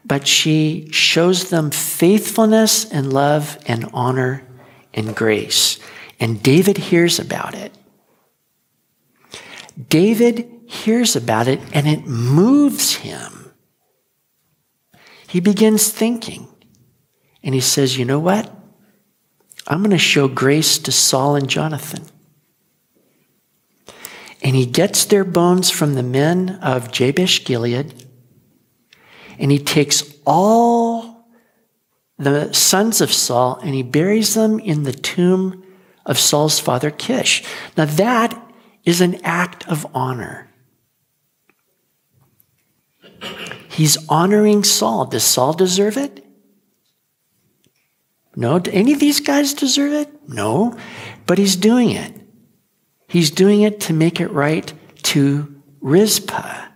but 0.06 0.26
she 0.26 0.88
shows 0.92 1.50
them 1.50 1.70
faithfulness 1.70 2.90
and 2.90 3.12
love 3.12 3.58
and 3.66 3.90
honor 3.92 4.46
and 4.94 5.16
grace. 5.16 5.80
And 6.20 6.42
David 6.42 6.78
hears 6.78 7.18
about 7.18 7.54
it. 7.54 7.72
David 9.88 10.48
hears 10.66 11.16
about 11.16 11.48
it 11.48 11.60
and 11.72 11.88
it 11.88 12.06
moves 12.06 12.94
him. 12.94 13.52
He 15.26 15.40
begins 15.40 15.90
thinking 15.90 16.48
and 17.46 17.54
he 17.54 17.60
says, 17.60 17.96
You 17.96 18.04
know 18.04 18.18
what? 18.18 18.52
I'm 19.68 19.78
going 19.78 19.90
to 19.90 19.98
show 19.98 20.28
grace 20.28 20.78
to 20.80 20.92
Saul 20.92 21.36
and 21.36 21.48
Jonathan. 21.48 22.04
And 24.42 24.54
he 24.54 24.66
gets 24.66 25.04
their 25.04 25.24
bones 25.24 25.70
from 25.70 25.94
the 25.94 26.02
men 26.02 26.58
of 26.60 26.92
Jabesh 26.92 27.44
Gilead 27.44 28.04
and 29.38 29.50
he 29.50 29.58
takes 29.58 30.02
all 30.26 31.28
the 32.18 32.52
sons 32.52 33.00
of 33.00 33.12
Saul 33.12 33.58
and 33.62 33.74
he 33.74 33.82
buries 33.82 34.34
them 34.34 34.58
in 34.58 34.82
the 34.82 34.92
tomb 34.92 35.64
of 36.04 36.18
Saul's 36.18 36.58
father 36.58 36.90
Kish. 36.90 37.44
Now, 37.76 37.84
that 37.84 38.40
is 38.84 39.00
an 39.00 39.20
act 39.24 39.66
of 39.68 39.86
honor. 39.94 40.48
He's 43.68 43.98
honoring 44.08 44.64
Saul. 44.64 45.06
Does 45.06 45.24
Saul 45.24 45.52
deserve 45.52 45.96
it? 45.96 46.25
No. 48.36 48.58
Do 48.58 48.70
any 48.70 48.92
of 48.92 49.00
these 49.00 49.20
guys 49.20 49.54
deserve 49.54 49.92
it? 49.92 50.28
No. 50.28 50.76
But 51.26 51.38
he's 51.38 51.56
doing 51.56 51.90
it. 51.90 52.12
He's 53.08 53.30
doing 53.30 53.62
it 53.62 53.80
to 53.80 53.92
make 53.92 54.20
it 54.20 54.30
right 54.30 54.72
to 55.04 55.62
Rizpah. 55.80 56.66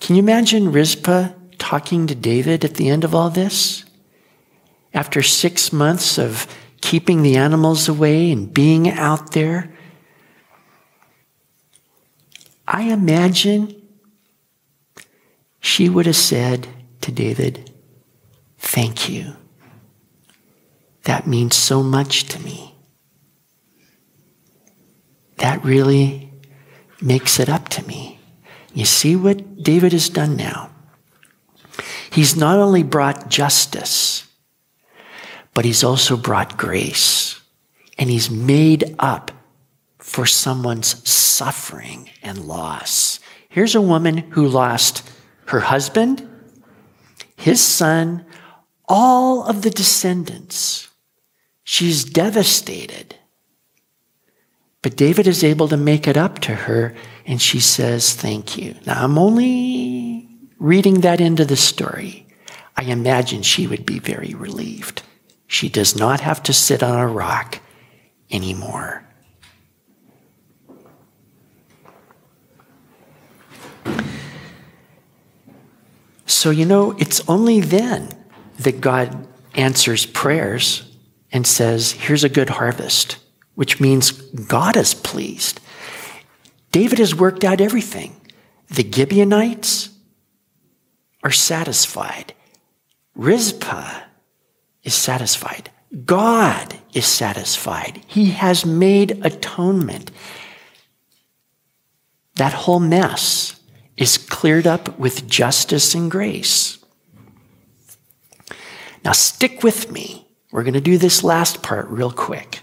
Can 0.00 0.16
you 0.16 0.22
imagine 0.22 0.72
Rizpah 0.72 1.30
talking 1.58 2.06
to 2.06 2.14
David 2.14 2.64
at 2.64 2.74
the 2.74 2.88
end 2.88 3.04
of 3.04 3.14
all 3.14 3.30
this? 3.30 3.84
After 4.92 5.22
six 5.22 5.72
months 5.72 6.18
of 6.18 6.46
keeping 6.80 7.22
the 7.22 7.36
animals 7.36 7.88
away 7.88 8.32
and 8.32 8.52
being 8.52 8.90
out 8.90 9.32
there, 9.32 9.72
I 12.66 12.82
imagine 12.82 13.80
she 15.60 15.88
would 15.88 16.06
have 16.06 16.16
said 16.16 16.66
to 17.02 17.12
David, 17.12 17.69
Thank 18.60 19.08
you. 19.08 19.36
That 21.04 21.26
means 21.26 21.56
so 21.56 21.82
much 21.82 22.24
to 22.26 22.38
me. 22.40 22.74
That 25.38 25.64
really 25.64 26.30
makes 27.00 27.40
it 27.40 27.48
up 27.48 27.68
to 27.70 27.86
me. 27.86 28.20
You 28.74 28.84
see 28.84 29.16
what 29.16 29.62
David 29.62 29.92
has 29.92 30.08
done 30.08 30.36
now? 30.36 30.70
He's 32.10 32.36
not 32.36 32.58
only 32.58 32.82
brought 32.82 33.28
justice, 33.30 34.28
but 35.54 35.64
he's 35.64 35.82
also 35.82 36.16
brought 36.16 36.58
grace. 36.58 37.40
And 37.98 38.10
he's 38.10 38.30
made 38.30 38.94
up 38.98 39.32
for 39.98 40.26
someone's 40.26 41.08
suffering 41.08 42.10
and 42.22 42.44
loss. 42.46 43.20
Here's 43.48 43.74
a 43.74 43.80
woman 43.80 44.18
who 44.18 44.46
lost 44.46 45.08
her 45.46 45.60
husband, 45.60 46.28
his 47.36 47.60
son, 47.60 48.24
all 48.90 49.44
of 49.44 49.62
the 49.62 49.70
descendants. 49.70 50.88
She's 51.62 52.04
devastated. 52.04 53.14
But 54.82 54.96
David 54.96 55.26
is 55.28 55.44
able 55.44 55.68
to 55.68 55.76
make 55.76 56.08
it 56.08 56.16
up 56.16 56.40
to 56.40 56.54
her, 56.54 56.94
and 57.24 57.40
she 57.40 57.60
says, 57.60 58.14
Thank 58.14 58.58
you. 58.58 58.74
Now, 58.86 59.04
I'm 59.04 59.16
only 59.16 60.28
reading 60.58 61.02
that 61.02 61.20
into 61.20 61.44
the 61.44 61.56
story. 61.56 62.26
I 62.76 62.82
imagine 62.84 63.42
she 63.42 63.66
would 63.66 63.86
be 63.86 64.00
very 64.00 64.34
relieved. 64.34 65.02
She 65.46 65.68
does 65.68 65.96
not 65.96 66.20
have 66.20 66.42
to 66.44 66.52
sit 66.52 66.82
on 66.82 66.98
a 66.98 67.06
rock 67.06 67.60
anymore. 68.30 69.04
So, 76.26 76.50
you 76.50 76.64
know, 76.64 76.92
it's 76.98 77.20
only 77.28 77.60
then 77.60 78.19
that 78.64 78.80
God 78.80 79.26
answers 79.54 80.06
prayers 80.06 80.96
and 81.32 81.46
says, 81.46 81.92
Here's 81.92 82.24
a 82.24 82.28
good 82.28 82.50
harvest 82.50 83.18
which 83.54 83.78
means 83.78 84.12
God 84.12 84.74
is 84.76 84.94
pleased. 84.94 85.60
David 86.72 86.98
has 86.98 87.14
worked 87.14 87.44
out 87.44 87.60
everything. 87.60 88.18
The 88.68 88.90
Gibeonites 88.90 89.90
are 91.22 91.30
satisfied. 91.30 92.32
Rizpah 93.14 94.00
is 94.82 94.94
satisfied. 94.94 95.70
God 96.06 96.78
is 96.94 97.04
satisfied. 97.04 98.02
He 98.06 98.30
has 98.30 98.64
made 98.64 99.24
atonement. 99.26 100.10
That 102.36 102.54
whole 102.54 102.80
mess 102.80 103.60
is 103.96 104.16
cleared 104.16 104.66
up 104.66 104.98
with 104.98 105.28
justice 105.28 105.94
and 105.94 106.10
grace. 106.10 106.79
Now, 109.04 109.12
stick 109.12 109.62
with 109.62 109.90
me. 109.90 110.26
We're 110.50 110.62
going 110.62 110.74
to 110.74 110.80
do 110.80 110.98
this 110.98 111.22
last 111.22 111.62
part 111.62 111.88
real 111.88 112.10
quick. 112.10 112.60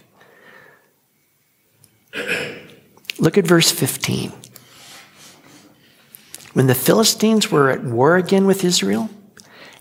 Look 3.20 3.38
at 3.38 3.48
verse 3.48 3.72
15. 3.72 4.32
When 6.54 6.68
the 6.68 6.76
Philistines 6.76 7.52
were 7.52 7.70
at 7.70 7.84
war 7.84 8.18
again 8.18 8.46
with 8.46 8.64
Israel, 8.64 9.10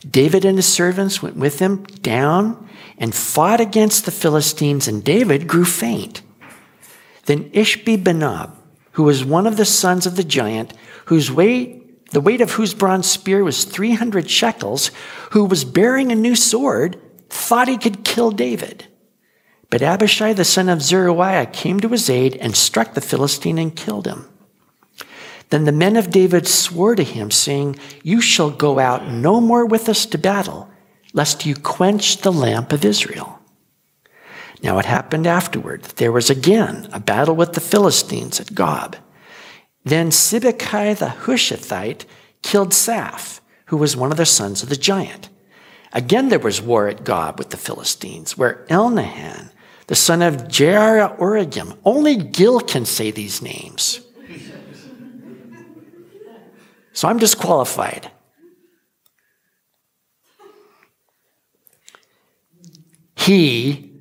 David 0.09 0.45
and 0.45 0.59
his 0.59 0.67
servants 0.67 1.23
went 1.23 1.37
with 1.37 1.59
them 1.59 1.85
down 1.85 2.69
and 2.99 3.15
fought 3.15 3.61
against 3.61 4.05
the 4.05 4.11
Philistines, 4.11 4.89
and 4.89 5.05
David 5.05 5.47
grew 5.47 5.65
faint. 5.65 6.23
Then 7.27 7.51
Ishbi 7.51 8.03
Benob, 8.03 8.53
who 8.93 9.03
was 9.03 9.25
one 9.25 9.47
of 9.47 9.57
the 9.57 9.65
sons 9.65 10.07
of 10.07 10.17
the 10.17 10.25
giant, 10.25 10.73
whose 11.07 11.31
weight, 11.31 11.86
the 12.11 12.21
weight 12.21 12.41
of 12.41 12.53
whose 12.53 12.75
bronze 12.75 13.11
spear 13.11 13.43
was 13.43 13.65
300 13.65 14.31
shekels, 14.31 14.91
who 15.33 15.45
was 15.45 15.65
bearing 15.65 16.13
a 16.13 16.17
new 16.17 16.37
sword, 16.37 17.01
thought 17.29 17.69
he 17.69 17.79
could 17.79 18.05
kill 18.05 18.31
David. 18.31 18.87
But 19.71 19.83
Abishai 19.83 20.33
the 20.33 20.45
son 20.45 20.69
of 20.69 20.83
Zeruiah 20.83 21.47
came 21.47 21.81
to 21.81 21.89
his 21.89 22.09
aid 22.09 22.37
and 22.37 22.57
struck 22.57 22.95
the 22.95 23.01
Philistine 23.01 23.59
and 23.59 23.75
killed 23.75 24.07
him. 24.07 24.29
Then 25.51 25.65
the 25.65 25.73
men 25.73 25.97
of 25.97 26.11
David 26.11 26.47
swore 26.47 26.95
to 26.95 27.05
him, 27.05 27.31
saying, 27.31 27.79
You 28.03 28.21
shall 28.21 28.51
go 28.51 28.79
out 28.79 29.09
no 29.09 29.41
more 29.41 29.65
with 29.65 29.89
us 29.89 30.07
to 30.07 30.19
battle, 30.19 30.69
lest 31.13 31.47
you 31.47 31.55
quench 31.55 32.19
the 32.19 32.33
lamp 32.33 32.73
of 32.73 32.85
Israel. 32.85 33.41
Now 34.63 34.79
it 34.79 34.87
happened 34.87 35.27
afterward 35.27 35.83
that 35.83 35.97
there 35.97 36.13
was 36.13 36.31
again 36.31 36.89
a 36.93 37.01
battle 37.01 37.37
with 37.37 37.53
the 37.53 37.61
Philistines 37.61 38.41
at 38.41 38.55
Gob. 38.55 38.97
Then 39.87 40.11
Sibbecai 40.11 40.99
the 40.99 41.07
Hushathite 41.07 42.07
killed 42.43 42.71
Saph, 42.71 43.39
who 43.67 43.77
was 43.77 43.97
one 43.97 44.11
of 44.11 44.17
the 44.17 44.27
sons 44.27 44.65
of 44.65 44.69
the 44.69 44.75
giant. 44.75 45.29
Again 45.93 46.29
there 46.29 46.41
was 46.41 46.61
war 46.61 46.89
at 46.89 47.05
Gob 47.05 47.39
with 47.39 47.51
the 47.51 47.57
Philistines, 47.57 48.37
where 48.37 48.67
Elnahan, 48.69 49.53
the 49.87 49.95
son 49.95 50.23
of 50.23 50.49
Jaare-Oregim. 50.49 51.79
Only 51.85 52.17
Gil 52.17 52.59
can 52.59 52.85
say 52.85 53.13
these 53.13 53.41
names. 53.41 54.01
So 56.93 57.07
I'm 57.07 57.19
disqualified. 57.19 58.11
He 63.15 63.96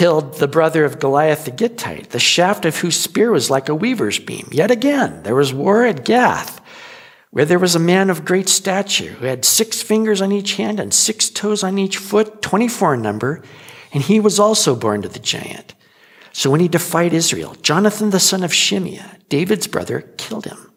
killed 0.00 0.32
the 0.38 0.48
brother 0.48 0.86
of 0.86 0.98
Goliath 0.98 1.44
the 1.44 1.50
Gittite, 1.50 2.08
the 2.08 2.18
shaft 2.18 2.64
of 2.64 2.78
whose 2.78 2.96
spear 2.96 3.30
was 3.30 3.50
like 3.50 3.68
a 3.68 3.74
weaver's 3.74 4.18
beam. 4.18 4.48
Yet 4.50 4.70
again, 4.70 5.24
there 5.24 5.34
was 5.34 5.52
war 5.52 5.84
at 5.84 6.06
Gath, 6.06 6.58
where 7.32 7.44
there 7.44 7.58
was 7.58 7.74
a 7.74 7.78
man 7.78 8.08
of 8.08 8.24
great 8.24 8.48
stature 8.48 9.10
who 9.10 9.26
had 9.26 9.44
six 9.44 9.82
fingers 9.82 10.22
on 10.22 10.32
each 10.32 10.54
hand 10.54 10.80
and 10.80 10.94
six 10.94 11.28
toes 11.28 11.62
on 11.62 11.78
each 11.78 11.98
foot, 11.98 12.40
24 12.40 12.94
in 12.94 13.02
number, 13.02 13.42
and 13.92 14.02
he 14.02 14.18
was 14.18 14.40
also 14.40 14.74
born 14.74 15.02
to 15.02 15.08
the 15.10 15.18
giant. 15.18 15.74
So 16.32 16.50
when 16.50 16.60
he 16.60 16.68
defied 16.68 17.12
Israel, 17.12 17.54
Jonathan 17.60 18.08
the 18.08 18.20
son 18.20 18.42
of 18.42 18.52
Shimeah, 18.52 19.18
David's 19.28 19.66
brother, 19.66 20.00
killed 20.16 20.46
him. 20.46 20.72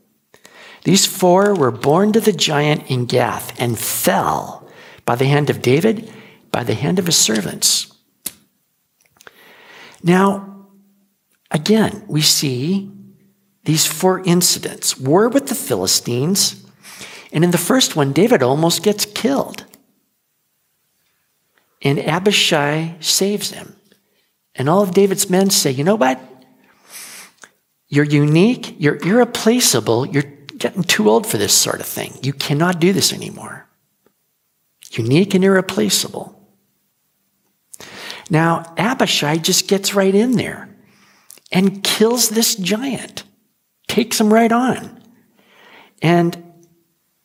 These 0.83 1.05
four 1.05 1.55
were 1.55 1.71
born 1.71 2.11
to 2.11 2.19
the 2.19 2.33
giant 2.33 2.91
in 2.91 3.05
Gath 3.05 3.57
and 3.57 3.79
fell 3.79 4.67
by 5.05 5.15
the 5.15 5.27
hand 5.27 5.49
of 5.49 5.61
David, 5.61 6.11
by 6.51 6.65
the 6.65 6.75
hand 6.75 6.99
of 6.99 7.05
his 7.05 7.15
servants. 7.15 7.92
Now, 10.03 10.67
again, 11.49 12.03
we 12.07 12.21
see 12.21 12.91
these 13.63 13.85
four 13.85 14.19
incidents 14.25 14.97
war 14.97 15.29
with 15.29 15.47
the 15.47 15.55
Philistines, 15.55 16.65
and 17.31 17.43
in 17.43 17.51
the 17.51 17.57
first 17.57 17.95
one, 17.95 18.11
David 18.11 18.43
almost 18.43 18.83
gets 18.83 19.05
killed. 19.05 19.65
And 21.81 21.99
Abishai 21.99 22.95
saves 22.99 23.51
him. 23.51 23.75
And 24.55 24.69
all 24.69 24.83
of 24.83 24.93
David's 24.93 25.29
men 25.29 25.49
say, 25.49 25.71
you 25.71 25.83
know 25.83 25.95
what? 25.95 26.19
You're 27.87 28.05
unique, 28.05 28.75
you're 28.79 28.97
irreplaceable, 29.03 30.05
you're 30.05 30.23
getting 30.57 30.83
too 30.83 31.09
old 31.09 31.25
for 31.25 31.37
this 31.37 31.53
sort 31.53 31.79
of 31.79 31.85
thing. 31.85 32.17
You 32.21 32.33
cannot 32.33 32.79
do 32.79 32.93
this 32.93 33.13
anymore. 33.13 33.67
Unique 34.91 35.33
and 35.33 35.43
irreplaceable. 35.43 36.42
Now, 38.29 38.73
Abishai 38.77 39.37
just 39.37 39.67
gets 39.67 39.93
right 39.93 40.13
in 40.13 40.33
there 40.33 40.69
and 41.51 41.83
kills 41.83 42.29
this 42.29 42.55
giant, 42.55 43.23
takes 43.87 44.19
him 44.19 44.33
right 44.33 44.51
on. 44.51 45.01
And, 46.01 46.53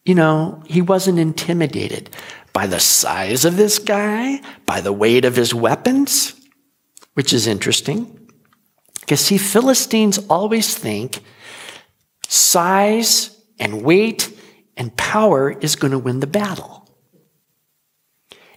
you 0.05 0.15
know, 0.15 0.63
he 0.67 0.83
wasn't 0.83 1.19
intimidated 1.19 2.11
by 2.53 2.67
the 2.67 2.81
size 2.81 3.45
of 3.45 3.57
this 3.57 3.79
guy, 3.79 4.41
by 4.67 4.81
the 4.81 4.93
weight 4.93 5.25
of 5.25 5.37
his 5.37 5.55
weapons, 5.55 6.35
which 7.15 7.33
is 7.33 7.47
interesting. 7.47 8.31
Because, 9.01 9.21
see, 9.21 9.39
Philistines 9.39 10.19
always 10.29 10.77
think 10.77 11.21
size 12.27 13.37
and 13.59 13.83
weight 13.83 14.37
and 14.77 14.97
power 14.97 15.51
is 15.51 15.77
going 15.77 15.91
to 15.93 15.99
win 15.99 16.21
the 16.21 16.27
battle. 16.27 16.89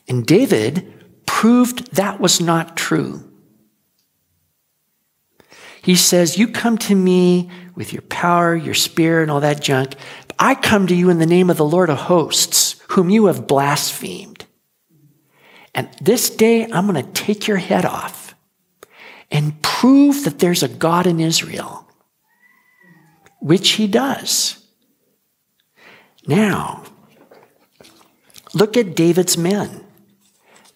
And 0.08 0.26
David 0.26 1.01
proved 1.42 1.96
that 1.96 2.20
was 2.20 2.40
not 2.40 2.78
true. 2.78 3.28
He 5.82 5.96
says, 5.96 6.38
You 6.38 6.48
come 6.48 6.78
to 6.78 6.94
me 6.94 7.50
with 7.74 7.92
your 7.92 8.04
power, 8.04 8.56
your 8.56 8.76
spear, 8.76 9.24
and 9.24 9.32
all 9.32 9.40
that 9.40 9.60
junk. 9.60 9.96
I 10.38 10.54
come 10.54 10.86
to 10.86 10.94
you 10.94 11.10
in 11.10 11.18
the 11.18 11.26
name 11.26 11.50
of 11.50 11.58
the 11.58 11.66
Lord 11.66 11.90
of 11.90 11.98
hosts, 11.98 12.76
whom 12.90 13.10
you 13.10 13.26
have 13.26 13.48
blasphemed. 13.48 14.46
And 15.74 15.90
this 16.00 16.30
day 16.30 16.72
I'm 16.72 16.86
going 16.86 17.04
to 17.04 17.12
take 17.12 17.48
your 17.48 17.58
head 17.58 17.86
off 17.86 18.36
and 19.32 19.60
prove 19.64 20.26
that 20.26 20.38
there's 20.38 20.62
a 20.62 20.68
God 20.68 21.08
in 21.08 21.20
Israel, 21.20 21.90
which 23.40 23.70
he 23.72 23.88
does. 23.88 24.64
Now, 26.28 26.84
look 28.54 28.78
at 28.78 28.96
David's 28.96 29.40
men. 29.40 29.88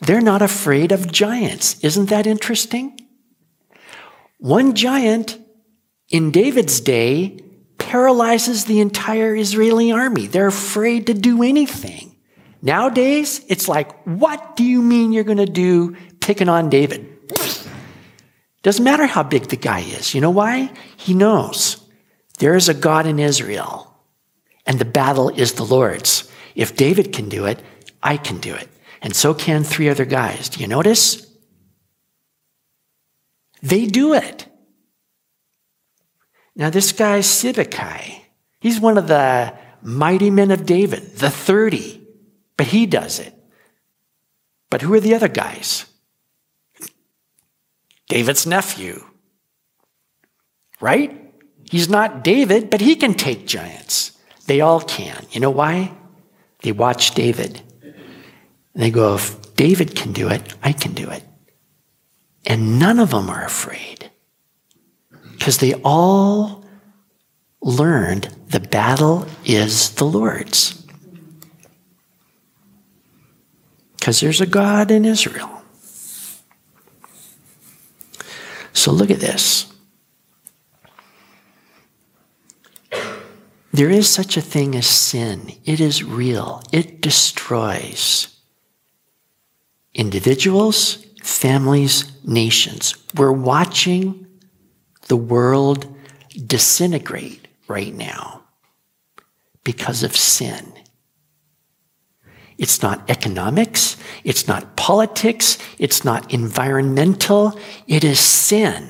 They're 0.02 0.22
not 0.22 0.42
afraid 0.42 0.92
of 0.92 1.12
giants. 1.12 1.80
Isn't 1.84 2.10
that 2.10 2.28
interesting? 2.28 3.00
One 4.40 4.76
giant 4.76 5.40
in 6.10 6.32
David's 6.32 6.80
day 6.80 7.40
paralyzes 7.78 8.66
the 8.66 8.80
entire 8.80 9.36
Israeli 9.36 9.92
army. 9.92 10.28
They're 10.28 10.48
afraid 10.48 11.08
to 11.08 11.14
do 11.14 11.44
anything. 11.44 12.16
Nowadays, 12.62 13.46
it's 13.48 13.68
like, 13.68 13.92
what 14.06 14.56
do 14.56 14.64
you 14.64 14.82
mean 14.82 15.14
you're 15.14 15.24
going 15.24 15.38
to 15.38 15.46
do 15.46 15.96
picking 16.20 16.50
on 16.50 16.70
David? 16.70 17.12
Doesn't 18.64 18.84
matter 18.84 19.06
how 19.06 19.24
big 19.24 19.50
the 19.50 19.56
guy 19.56 19.82
is. 19.82 20.16
You 20.16 20.22
know 20.22 20.32
why? 20.32 20.72
He 20.98 21.14
knows 21.14 21.78
there 22.40 22.56
is 22.56 22.68
a 22.68 22.74
God 22.74 23.06
in 23.06 23.20
Israel, 23.20 23.96
and 24.66 24.80
the 24.80 24.86
battle 24.86 25.30
is 25.30 25.54
the 25.54 25.64
Lord's. 25.64 26.30
If 26.56 26.76
David 26.76 27.14
can 27.14 27.30
do 27.30 27.46
it, 27.46 27.62
I 28.02 28.18
can 28.18 28.40
do 28.40 28.54
it 28.54 28.70
and 29.06 29.16
so 29.16 29.36
can 29.36 29.64
three 29.64 29.88
other 29.88 30.04
guys. 30.04 30.50
Do 30.50 30.60
you 30.60 30.68
notice? 30.68 31.28
They 33.62 33.86
do 33.86 34.16
it. 34.16 34.48
Now, 36.56 36.72
this 36.72 36.92
guy, 36.92 37.20
Sibbecai, 37.20 38.22
he's 38.60 38.80
one 38.80 38.98
of 38.98 39.08
the 39.08 39.54
mighty 39.84 40.32
men 40.32 40.50
of 40.50 40.66
David, 40.66 41.18
the 41.18 41.30
30, 41.30 42.02
but 42.58 42.66
he 42.66 42.88
does 42.88 43.20
it. 43.20 43.36
But 44.72 44.82
who 44.82 44.92
are 44.96 45.00
the 45.00 45.14
other 45.14 45.28
guys? 45.28 45.86
David's 48.10 48.48
nephew, 48.48 49.06
right? 50.82 51.32
He's 51.70 51.90
not 51.90 52.24
David, 52.24 52.72
but 52.72 52.82
he 52.82 52.96
can 52.96 53.14
take 53.14 53.46
giants. 53.46 54.18
They 54.48 54.62
all 54.62 54.82
can. 54.82 55.28
You 55.30 55.42
know 55.42 55.52
why? 55.52 55.96
They 56.62 56.72
watch 56.72 57.14
David. 57.14 57.62
And 58.76 58.84
they 58.84 58.92
go, 58.92 59.16
if 59.16 59.56
David 59.56 59.96
can 59.96 60.12
do 60.12 60.28
it, 60.30 60.54
I 60.62 60.74
can 60.74 60.94
do 60.94 61.10
it. 61.10 61.24
And 62.46 62.78
none 62.78 63.00
of 63.00 63.10
them 63.10 63.30
are 63.30 63.44
afraid 63.44 64.12
because 65.32 65.58
they 65.58 65.74
all 65.84 66.64
learned 67.62 68.36
the 68.50 68.60
battle 68.60 69.26
is 69.46 69.96
the 69.96 70.06
Lord's. 70.06 70.86
Because 73.98 74.20
there's 74.20 74.42
a 74.42 74.46
God 74.46 74.92
in 74.92 75.06
Israel. 75.06 75.64
So 78.74 78.92
look 78.92 79.10
at 79.10 79.20
this. 79.20 79.74
There 83.74 83.90
is 83.90 84.08
such 84.08 84.38
a 84.38 84.42
thing 84.42 84.76
as 84.76 84.86
sin. 84.86 85.54
It 85.66 85.80
is 85.80 86.04
real. 86.04 86.62
It 86.72 87.02
destroys 87.02 88.35
individuals, 89.96 91.04
families, 91.24 92.12
nations. 92.24 92.96
We're 93.16 93.32
watching 93.32 94.28
the 95.08 95.16
world 95.16 95.88
disintegrate 96.46 97.48
right 97.68 97.94
now 97.94 98.44
because 99.64 100.04
of 100.04 100.16
sin. 100.16 100.74
It's 102.58 102.82
not 102.82 103.10
economics, 103.10 103.98
it's 104.24 104.48
not 104.48 104.76
politics, 104.76 105.58
it's 105.78 106.06
not 106.06 106.34
environmental, 106.34 107.60
it 107.88 108.04
is 108.04 108.20
sin 108.20 108.90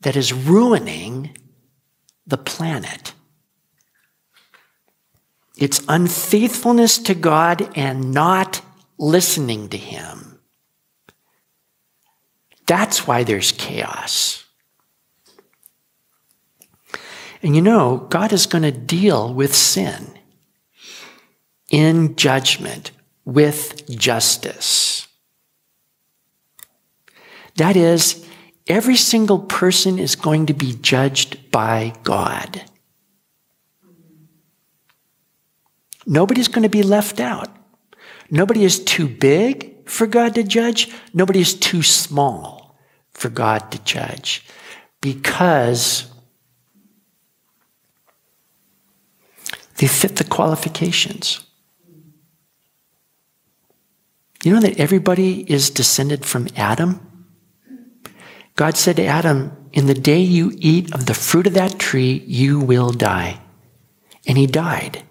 that 0.00 0.16
is 0.16 0.32
ruining 0.32 1.36
the 2.26 2.36
planet. 2.36 3.14
It's 5.56 5.82
unfaithfulness 5.88 6.98
to 6.98 7.14
God 7.14 7.70
and 7.76 8.12
not 8.12 8.60
listening 9.04 9.68
to 9.68 9.76
Him. 9.76 10.40
That's 12.66 13.06
why 13.06 13.24
there's 13.24 13.52
chaos. 13.52 14.44
And 17.42 17.54
you 17.54 17.60
know, 17.60 18.06
God 18.08 18.32
is 18.32 18.46
going 18.46 18.62
to 18.62 18.72
deal 18.72 19.32
with 19.34 19.54
sin 19.54 20.18
in 21.70 22.16
judgment 22.16 22.90
with 23.26 23.86
justice. 23.90 25.06
That 27.56 27.76
is, 27.76 28.26
every 28.66 28.96
single 28.96 29.40
person 29.40 29.98
is 29.98 30.16
going 30.16 30.46
to 30.46 30.54
be 30.54 30.72
judged 30.72 31.50
by 31.50 31.92
God. 32.02 32.64
Nobody's 36.06 36.48
going 36.48 36.62
to 36.62 36.68
be 36.68 36.82
left 36.82 37.20
out. 37.20 37.50
Nobody 38.34 38.64
is 38.64 38.82
too 38.82 39.06
big 39.06 39.88
for 39.88 40.08
God 40.08 40.34
to 40.34 40.42
judge. 40.42 40.92
Nobody 41.12 41.38
is 41.38 41.54
too 41.54 41.84
small 41.84 42.76
for 43.12 43.28
God 43.28 43.70
to 43.70 43.78
judge 43.84 44.44
because 45.00 46.10
they 49.76 49.86
fit 49.86 50.16
the 50.16 50.24
qualifications. 50.24 51.46
You 54.42 54.54
know 54.54 54.60
that 54.62 54.80
everybody 54.80 55.48
is 55.48 55.70
descended 55.70 56.26
from 56.26 56.48
Adam? 56.56 57.28
God 58.56 58.76
said 58.76 58.96
to 58.96 59.06
Adam, 59.06 59.56
In 59.72 59.86
the 59.86 59.94
day 59.94 60.18
you 60.18 60.50
eat 60.58 60.92
of 60.92 61.06
the 61.06 61.14
fruit 61.14 61.46
of 61.46 61.54
that 61.54 61.78
tree, 61.78 62.24
you 62.26 62.58
will 62.58 62.90
die. 62.90 63.40
And 64.26 64.36
he 64.36 64.48
died. 64.48 65.04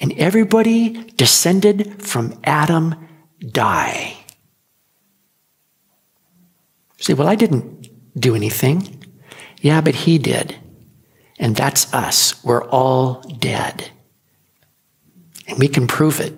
And 0.00 0.12
everybody 0.18 0.90
descended 1.12 2.02
from 2.02 2.38
Adam 2.44 2.94
die. 3.40 4.18
Say, 6.98 7.14
well, 7.14 7.28
I 7.28 7.34
didn't 7.34 7.88
do 8.18 8.34
anything. 8.34 9.04
Yeah, 9.60 9.80
but 9.80 9.94
he 9.94 10.18
did. 10.18 10.56
And 11.38 11.54
that's 11.54 11.92
us. 11.92 12.42
We're 12.44 12.64
all 12.64 13.20
dead. 13.38 13.90
And 15.46 15.58
we 15.58 15.68
can 15.68 15.86
prove 15.86 16.20
it. 16.20 16.34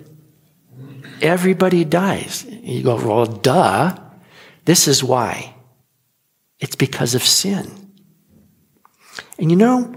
Everybody 1.21 1.83
dies. 1.83 2.45
You 2.45 2.83
go, 2.83 2.95
well, 2.95 3.25
duh. 3.25 3.97
This 4.65 4.87
is 4.87 5.03
why. 5.03 5.55
It's 6.59 6.75
because 6.75 7.15
of 7.15 7.23
sin. 7.23 7.91
And 9.37 9.49
you 9.49 9.57
know, 9.57 9.95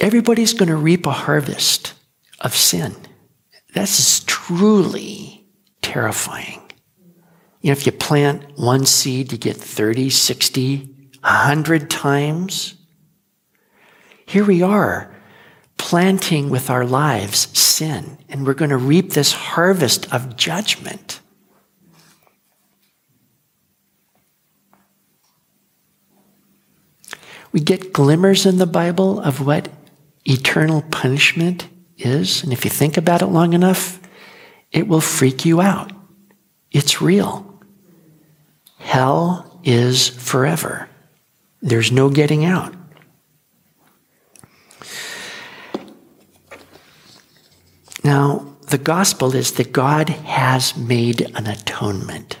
everybody's 0.00 0.52
going 0.52 0.68
to 0.68 0.76
reap 0.76 1.06
a 1.06 1.12
harvest 1.12 1.94
of 2.40 2.54
sin. 2.54 2.94
That's 3.74 4.24
truly 4.24 5.46
terrifying. 5.82 6.62
You 7.60 7.70
know, 7.70 7.72
if 7.72 7.86
you 7.86 7.92
plant 7.92 8.58
one 8.58 8.86
seed, 8.86 9.32
you 9.32 9.38
get 9.38 9.56
30, 9.56 10.10
60, 10.10 10.78
100 11.20 11.90
times. 11.90 12.74
Here 14.26 14.44
we 14.44 14.62
are 14.62 15.12
planting 15.78 16.48
with 16.48 16.70
our 16.70 16.84
lives 16.84 17.56
sin, 17.56 18.18
and 18.28 18.46
we're 18.46 18.54
going 18.54 18.70
to 18.70 18.76
reap 18.76 19.12
this 19.12 19.32
harvest 19.32 20.12
of 20.12 20.36
judgment. 20.36 21.20
We 27.52 27.60
get 27.60 27.92
glimmers 27.92 28.46
in 28.46 28.58
the 28.58 28.66
Bible 28.66 29.20
of 29.20 29.44
what 29.44 29.68
eternal 30.28 30.82
punishment 30.82 31.68
is, 31.96 32.42
and 32.42 32.52
if 32.52 32.64
you 32.64 32.70
think 32.70 32.96
about 32.96 33.22
it 33.22 33.26
long 33.26 33.52
enough, 33.52 34.00
it 34.72 34.88
will 34.88 35.00
freak 35.00 35.44
you 35.44 35.60
out. 35.60 35.92
It's 36.70 37.00
real. 37.00 37.60
Hell 38.78 39.60
is 39.64 40.08
forever. 40.08 40.88
There's 41.62 41.90
no 41.90 42.10
getting 42.10 42.44
out. 42.44 42.74
Now, 48.04 48.56
the 48.68 48.78
gospel 48.78 49.34
is 49.34 49.52
that 49.52 49.72
God 49.72 50.08
has 50.08 50.76
made 50.76 51.22
an 51.36 51.46
atonement, 51.46 52.38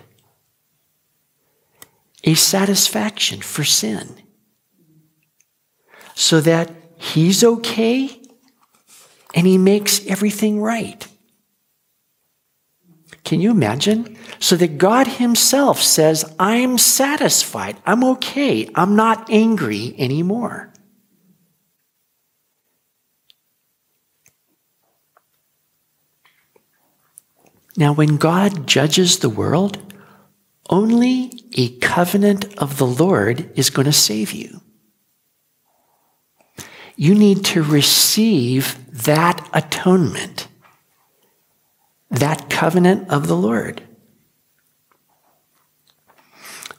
a 2.22 2.34
satisfaction 2.34 3.40
for 3.40 3.64
sin, 3.64 4.22
so 6.14 6.40
that 6.40 6.70
He's 7.12 7.44
okay 7.44 8.20
and 9.34 9.46
He 9.46 9.58
makes 9.58 10.04
everything 10.06 10.60
right. 10.60 11.06
Can 13.24 13.40
you 13.40 13.50
imagine? 13.50 14.16
So 14.38 14.56
that 14.56 14.78
God 14.78 15.06
Himself 15.06 15.80
says, 15.80 16.24
I'm 16.38 16.78
satisfied, 16.78 17.76
I'm 17.86 18.02
okay, 18.04 18.68
I'm 18.74 18.96
not 18.96 19.30
angry 19.30 19.94
anymore. 19.98 20.72
Now, 27.76 27.92
when 27.92 28.16
God 28.16 28.66
judges 28.66 29.18
the 29.18 29.28
world, 29.28 29.78
only 30.70 31.44
a 31.52 31.76
covenant 31.78 32.56
of 32.58 32.78
the 32.78 32.86
Lord 32.86 33.50
is 33.54 33.70
going 33.70 33.84
to 33.84 33.92
save 33.92 34.32
you. 34.32 34.62
You 36.96 37.14
need 37.14 37.44
to 37.46 37.62
receive 37.62 38.78
that 39.04 39.48
atonement, 39.52 40.48
that 42.10 42.48
covenant 42.48 43.10
of 43.10 43.28
the 43.28 43.36
Lord. 43.36 43.82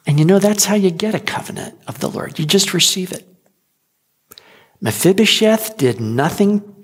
And 0.06 0.18
you 0.18 0.24
know, 0.24 0.38
that's 0.38 0.64
how 0.64 0.74
you 0.74 0.90
get 0.90 1.14
a 1.14 1.20
covenant 1.20 1.78
of 1.86 2.00
the 2.00 2.08
Lord. 2.08 2.38
You 2.38 2.46
just 2.46 2.74
receive 2.74 3.12
it. 3.12 3.28
Mephibosheth 4.80 5.76
did 5.76 6.00
nothing 6.00 6.74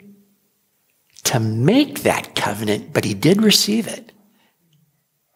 to 1.24 1.41
make 1.41 2.03
that 2.03 2.35
covenant, 2.35 2.93
but 2.93 3.05
he 3.05 3.14
did 3.14 3.43
receive 3.43 3.87
it. 3.87 4.12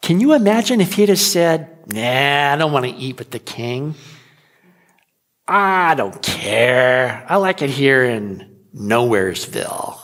Can 0.03 0.21
you 0.21 0.35
imagine 0.35 0.81
if 0.81 0.95
he'd 0.95 1.09
have 1.09 1.19
said, 1.19 1.75
Nah, 1.87 2.53
I 2.53 2.57
don't 2.57 2.73
want 2.73 2.85
to 2.85 2.93
eat 2.93 3.19
with 3.19 3.31
the 3.31 3.39
king? 3.39 3.95
I 5.49 5.95
don't 5.95 6.23
care. 6.23 7.25
I 7.29 7.37
like 7.37 7.63
it 7.63 7.71
here 7.71 8.05
in 8.05 8.59
Nowheresville. 8.77 9.99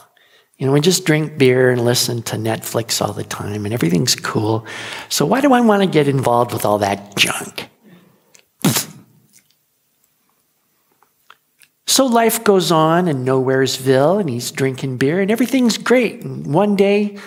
You 0.57 0.65
know, 0.65 0.73
we 0.73 0.81
just 0.81 1.05
drink 1.05 1.37
beer 1.37 1.69
and 1.69 1.85
listen 1.85 2.23
to 2.23 2.35
Netflix 2.35 3.01
all 3.05 3.13
the 3.13 3.23
time 3.23 3.65
and 3.65 3.73
everything's 3.73 4.15
cool. 4.15 4.65
So 5.09 5.25
why 5.25 5.41
do 5.41 5.53
I 5.53 5.61
want 5.61 5.83
to 5.83 5.87
get 5.87 6.07
involved 6.07 6.51
with 6.51 6.65
all 6.65 6.79
that 6.79 7.15
junk? 7.15 7.69
So 11.87 12.07
life 12.07 12.43
goes 12.43 12.73
on 12.73 13.07
in 13.07 13.23
Nowheresville, 13.23 14.19
and 14.19 14.29
he's 14.29 14.51
drinking 14.51 14.97
beer, 14.97 15.21
and 15.21 15.31
everything's 15.31 15.77
great. 15.77 16.23
And 16.23 16.53
one 16.53 16.75
day, 16.75 17.17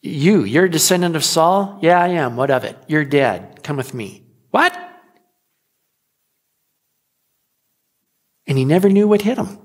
you, 0.00 0.44
you're 0.44 0.64
a 0.64 0.70
descendant 0.70 1.16
of 1.16 1.24
Saul? 1.24 1.78
Yeah, 1.82 2.00
I 2.00 2.08
am. 2.08 2.36
What 2.36 2.50
of 2.50 2.64
it? 2.64 2.78
You're 2.88 3.04
dead. 3.04 3.62
Come 3.62 3.76
with 3.76 3.92
me. 3.92 4.22
What? 4.52 4.83
And 8.46 8.58
he 8.58 8.64
never 8.64 8.88
knew 8.88 9.08
what 9.08 9.22
hit 9.22 9.38
him. 9.38 9.58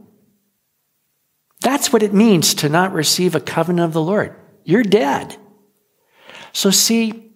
That's 1.62 1.92
what 1.92 2.04
it 2.04 2.14
means 2.14 2.54
to 2.56 2.70
not 2.70 2.94
receive 2.94 3.36
a 3.36 3.42
covenant 3.42 3.86
of 3.86 3.94
the 3.94 4.02
Lord. 4.02 4.36
You're 4.64 4.84
dead. 4.84 5.36
So, 6.54 6.72
see, 6.72 7.34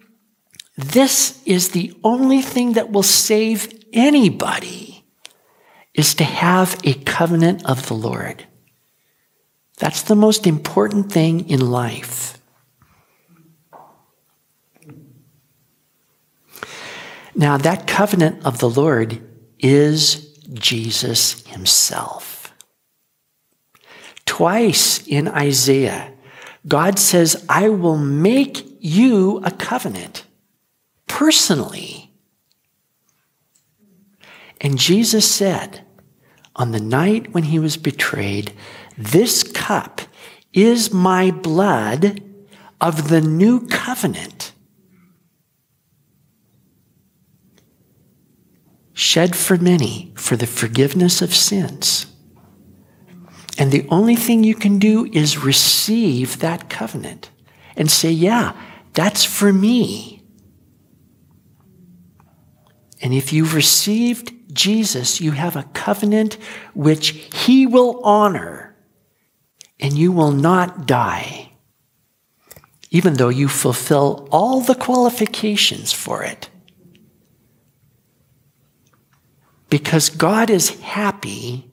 this 0.78 1.42
is 1.46 1.70
the 1.70 1.94
only 2.04 2.42
thing 2.42 2.74
that 2.74 2.92
will 2.92 3.04
save 3.04 3.84
anybody 3.92 5.06
is 5.94 6.16
to 6.16 6.24
have 6.24 6.80
a 6.84 6.94
covenant 6.94 7.66
of 7.66 7.88
the 7.88 7.94
Lord. 7.94 8.48
That's 9.78 10.02
the 10.04 10.16
most 10.16 10.48
important 10.48 11.12
thing 11.12 11.50
in 11.50 11.70
life. 11.70 12.40
Now, 17.36 17.58
that 17.58 17.88
covenant 17.88 18.46
of 18.46 18.60
the 18.60 18.70
Lord 18.70 19.22
is 19.60 20.33
Jesus 20.54 21.46
himself. 21.48 22.54
Twice 24.26 25.06
in 25.08 25.28
Isaiah, 25.28 26.14
God 26.68 26.98
says, 26.98 27.46
I 27.50 27.70
will 27.70 27.98
make 27.98 28.66
you 28.80 29.42
a 29.44 29.52
covenant 29.52 30.26
personally 31.08 32.04
and 34.64 34.80
Jesus 34.80 35.30
said, 35.30 35.82
on 36.56 36.72
the 36.72 36.80
night 36.80 37.34
when 37.34 37.44
he 37.44 37.60
was 37.60 37.78
betrayed, 37.78 38.54
This 38.98 39.44
cup 39.44 40.02
is 40.54 40.94
my 40.94 41.32
blood 41.32 42.24
of 42.80 43.10
the 43.10 43.22
new 43.22 43.68
covenant, 43.68 44.43
shed 48.94 49.36
for 49.36 49.58
many 49.58 50.14
for 50.16 50.36
the 50.36 50.48
forgiveness 50.48 51.22
of 51.22 51.34
sins. 51.36 52.08
And 53.58 53.72
the 53.72 53.88
only 53.90 54.16
thing 54.16 54.44
you 54.44 54.56
can 54.56 54.80
do 54.80 55.06
is 55.12 55.44
receive 55.44 56.40
that 56.40 56.70
covenant 56.70 57.30
and 57.76 57.90
say, 57.90 58.12
Yeah, 58.12 58.54
that's 58.94 59.24
for 59.26 59.52
me. 59.54 60.24
And 63.02 63.14
if 63.14 63.34
you've 63.34 63.54
received 63.54 64.34
Jesus, 64.54 65.20
you 65.20 65.32
have 65.32 65.56
a 65.56 65.68
covenant 65.74 66.36
which 66.74 67.10
he 67.10 67.68
will 67.68 68.00
honor, 68.04 68.76
and 69.80 69.98
you 69.98 70.12
will 70.12 70.32
not 70.32 70.86
die, 70.86 71.52
even 72.92 73.16
though 73.16 73.30
you 73.30 73.50
fulfill 73.50 74.28
all 74.32 74.62
the 74.62 74.76
qualifications 74.76 75.92
for 75.92 76.24
it. 76.24 76.50
Because 79.74 80.12
God 80.12 80.52
is 80.52 80.70
happy 80.82 81.66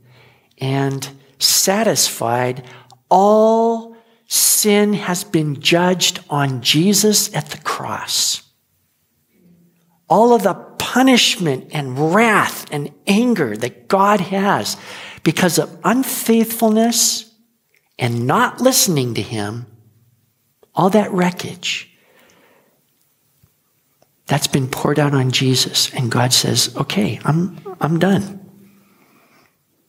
and 0.57 1.07
satisfied, 1.39 2.65
all 3.11 3.95
sin 4.27 4.95
has 4.95 5.23
been 5.23 5.61
judged 5.61 6.21
on 6.31 6.63
Jesus 6.63 7.31
at 7.35 7.51
the 7.51 7.59
cross. 7.59 8.43
All 10.09 10.33
of 10.33 10.45
the 10.45 10.55
punishment 10.55 11.69
and 11.73 12.15
wrath 12.15 12.65
and 12.73 12.91
anger 13.07 13.55
that 13.55 13.87
God 13.87 14.21
has 14.21 14.79
because 15.23 15.59
of 15.59 15.79
unfaithfulness 15.85 17.31
and 17.99 18.27
not 18.27 18.63
listening 18.63 19.13
to 19.13 19.21
Him, 19.21 19.67
all 20.75 20.89
that 20.89 21.13
wreckage, 21.13 21.90
that's 24.31 24.47
been 24.47 24.69
poured 24.69 25.01
out 25.01 25.13
on 25.13 25.33
Jesus. 25.33 25.93
And 25.93 26.09
God 26.09 26.33
says, 26.33 26.73
okay, 26.77 27.19
I'm, 27.25 27.59
I'm 27.81 27.99
done. 27.99 28.39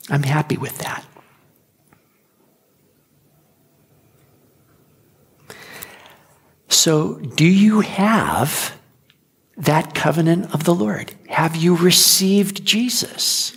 I'm 0.09 0.23
happy 0.23 0.57
with 0.57 0.79
that. 0.79 1.05
So, 6.69 7.19
do 7.35 7.45
you 7.45 7.81
have 7.81 8.75
that 9.57 9.93
covenant 9.93 10.51
of 10.55 10.63
the 10.63 10.73
Lord? 10.73 11.13
Have 11.29 11.55
you 11.55 11.75
received 11.75 12.65
Jesus? 12.65 13.55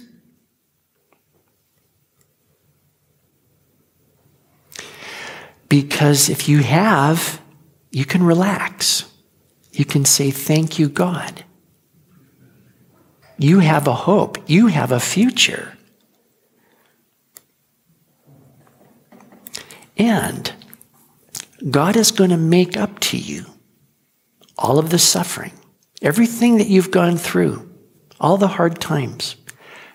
Because 5.70 6.28
if 6.28 6.46
you 6.46 6.58
have, 6.58 7.40
you 7.90 8.04
can 8.04 8.22
relax. 8.22 9.10
You 9.74 9.84
can 9.84 10.04
say, 10.04 10.30
Thank 10.30 10.78
you, 10.78 10.88
God. 10.88 11.44
You 13.36 13.58
have 13.58 13.88
a 13.88 13.94
hope, 13.94 14.38
you 14.46 14.68
have 14.68 14.92
a 14.92 15.00
future. 15.00 15.76
And 19.96 20.52
God 21.70 21.96
is 21.96 22.10
going 22.10 22.30
to 22.30 22.36
make 22.36 22.76
up 22.76 23.00
to 23.00 23.18
you 23.18 23.46
all 24.56 24.78
of 24.78 24.90
the 24.90 24.98
suffering, 24.98 25.52
everything 26.00 26.58
that 26.58 26.68
you've 26.68 26.92
gone 26.92 27.16
through, 27.16 27.68
all 28.20 28.36
the 28.36 28.48
hard 28.48 28.80
times. 28.80 29.36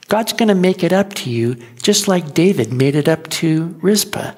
God's 0.10 0.34
going 0.34 0.50
to 0.50 0.56
make 0.56 0.84
it 0.84 0.92
up 0.92 1.14
to 1.16 1.30
you 1.30 1.56
just 1.82 2.08
like 2.08 2.34
David 2.34 2.74
made 2.74 2.96
it 2.96 3.08
up 3.08 3.30
to 3.30 3.78
Rizpah. 3.82 4.34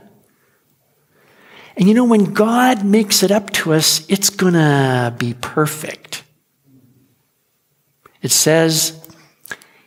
And 1.81 1.87
you 1.89 1.95
know, 1.95 2.05
when 2.05 2.25
God 2.25 2.85
makes 2.85 3.23
it 3.23 3.31
up 3.31 3.49
to 3.53 3.73
us, 3.73 4.07
it's 4.07 4.29
going 4.29 4.53
to 4.53 5.15
be 5.17 5.33
perfect. 5.33 6.23
It 8.21 8.29
says 8.29 9.03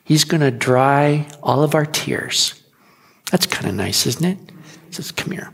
He's 0.03 0.25
going 0.25 0.41
to 0.41 0.51
dry 0.51 1.29
all 1.41 1.63
of 1.63 1.77
our 1.77 1.87
tears. 1.87 2.61
That's 3.31 3.47
kind 3.47 3.69
of 3.69 3.77
nice, 3.77 4.07
isn't 4.07 4.25
it? 4.25 4.39
He 4.89 4.93
says, 4.93 5.13
Come 5.13 5.31
here. 5.31 5.53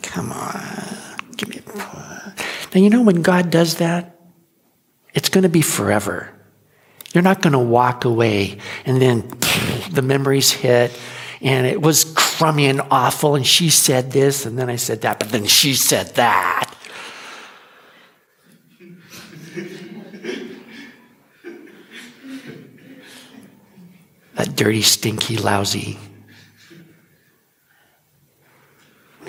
Come 0.00 0.32
on. 0.32 1.18
Give 1.36 1.50
me 1.50 1.58
a. 1.58 2.34
Now, 2.74 2.80
you 2.80 2.88
know, 2.88 3.02
when 3.02 3.20
God 3.20 3.50
does 3.50 3.74
that, 3.76 4.18
it's 5.12 5.28
going 5.28 5.42
to 5.42 5.50
be 5.50 5.60
forever. 5.60 6.32
You're 7.12 7.22
not 7.22 7.42
going 7.42 7.52
to 7.52 7.58
walk 7.58 8.06
away 8.06 8.56
and 8.86 9.02
then 9.02 9.28
the 9.90 10.00
memories 10.00 10.50
hit 10.50 10.98
and 11.40 11.66
it 11.66 11.80
was 11.80 12.12
crummy 12.16 12.66
and 12.66 12.82
awful 12.90 13.34
and 13.34 13.46
she 13.46 13.70
said 13.70 14.12
this 14.12 14.46
and 14.46 14.58
then 14.58 14.68
I 14.68 14.76
said 14.76 15.00
that, 15.02 15.18
but 15.18 15.30
then 15.30 15.46
she 15.46 15.74
said 15.74 16.14
that. 16.16 16.66
that 24.34 24.56
dirty, 24.56 24.80
stinky, 24.80 25.36
lousy 25.36 25.98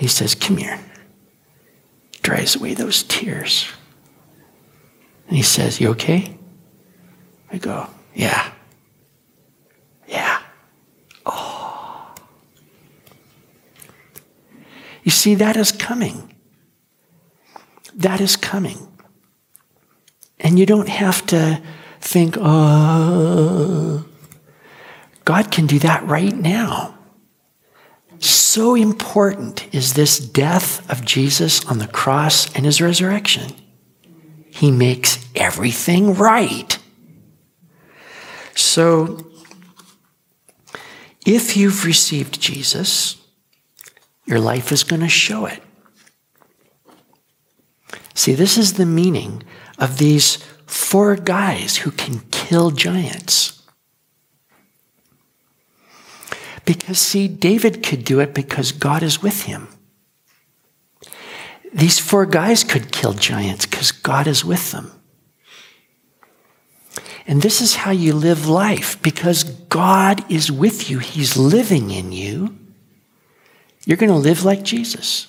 He 0.02 0.08
says, 0.08 0.34
Come 0.34 0.56
here. 0.56 0.80
Dries 2.22 2.56
away 2.56 2.74
those 2.74 3.04
tears. 3.04 3.68
And 5.28 5.36
he 5.36 5.44
says, 5.44 5.80
You 5.80 5.90
okay? 5.90 6.36
I 7.52 7.58
go, 7.58 7.88
Yeah. 8.12 8.50
You 15.02 15.10
see, 15.10 15.34
that 15.36 15.56
is 15.56 15.72
coming. 15.72 16.34
That 17.94 18.20
is 18.20 18.36
coming. 18.36 18.88
And 20.40 20.58
you 20.58 20.66
don't 20.66 20.88
have 20.88 21.26
to 21.26 21.62
think, 22.00 22.36
oh, 22.38 24.04
God 25.24 25.50
can 25.50 25.66
do 25.66 25.78
that 25.80 26.04
right 26.06 26.34
now. 26.34 26.98
So 28.18 28.74
important 28.74 29.72
is 29.74 29.94
this 29.94 30.18
death 30.18 30.88
of 30.90 31.04
Jesus 31.04 31.64
on 31.66 31.78
the 31.78 31.88
cross 31.88 32.52
and 32.54 32.64
his 32.64 32.80
resurrection. 32.80 33.52
He 34.50 34.70
makes 34.70 35.26
everything 35.34 36.14
right. 36.14 36.78
So, 38.54 39.26
if 41.24 41.56
you've 41.56 41.84
received 41.84 42.40
Jesus, 42.40 43.21
your 44.24 44.40
life 44.40 44.72
is 44.72 44.84
going 44.84 45.02
to 45.02 45.08
show 45.08 45.46
it. 45.46 45.62
See, 48.14 48.34
this 48.34 48.58
is 48.58 48.74
the 48.74 48.86
meaning 48.86 49.42
of 49.78 49.98
these 49.98 50.36
four 50.66 51.16
guys 51.16 51.78
who 51.78 51.90
can 51.90 52.20
kill 52.30 52.70
giants. 52.70 53.62
Because, 56.64 56.98
see, 56.98 57.26
David 57.26 57.82
could 57.82 58.04
do 58.04 58.20
it 58.20 58.34
because 58.34 58.70
God 58.70 59.02
is 59.02 59.22
with 59.22 59.42
him. 59.42 59.68
These 61.72 61.98
four 61.98 62.26
guys 62.26 62.64
could 62.64 62.92
kill 62.92 63.14
giants 63.14 63.66
because 63.66 63.90
God 63.92 64.26
is 64.26 64.44
with 64.44 64.72
them. 64.72 64.92
And 67.26 67.40
this 67.40 67.60
is 67.60 67.76
how 67.76 67.92
you 67.92 68.14
live 68.14 68.48
life 68.48 69.00
because 69.02 69.44
God 69.44 70.30
is 70.30 70.50
with 70.50 70.90
you, 70.90 70.98
He's 70.98 71.36
living 71.36 71.90
in 71.90 72.12
you. 72.12 72.58
You're 73.84 73.96
going 73.96 74.12
to 74.12 74.16
live 74.16 74.44
like 74.44 74.62
Jesus. 74.62 75.26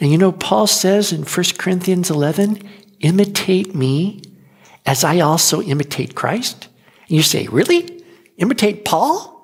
And 0.00 0.10
you 0.10 0.18
know, 0.18 0.32
Paul 0.32 0.66
says 0.66 1.12
in 1.12 1.22
1 1.22 1.44
Corinthians 1.58 2.10
11, 2.10 2.62
imitate 3.00 3.74
me 3.74 4.22
as 4.86 5.04
I 5.04 5.20
also 5.20 5.60
imitate 5.60 6.14
Christ. 6.14 6.68
And 7.08 7.16
you 7.16 7.22
say, 7.22 7.46
Really? 7.48 8.02
Imitate 8.38 8.86
Paul? 8.86 9.36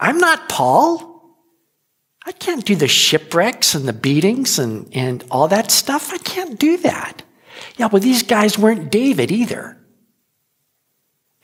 I'm 0.00 0.18
not 0.18 0.48
Paul. 0.48 1.12
I 2.26 2.32
can't 2.32 2.64
do 2.64 2.74
the 2.74 2.88
shipwrecks 2.88 3.74
and 3.74 3.86
the 3.86 3.92
beatings 3.92 4.58
and, 4.58 4.88
and 4.92 5.24
all 5.30 5.46
that 5.48 5.70
stuff. 5.70 6.12
I 6.12 6.18
can't 6.18 6.58
do 6.58 6.76
that. 6.78 7.22
Yeah, 7.76 7.86
well, 7.86 8.02
these 8.02 8.24
guys 8.24 8.58
weren't 8.58 8.90
David 8.90 9.30
either. 9.30 9.78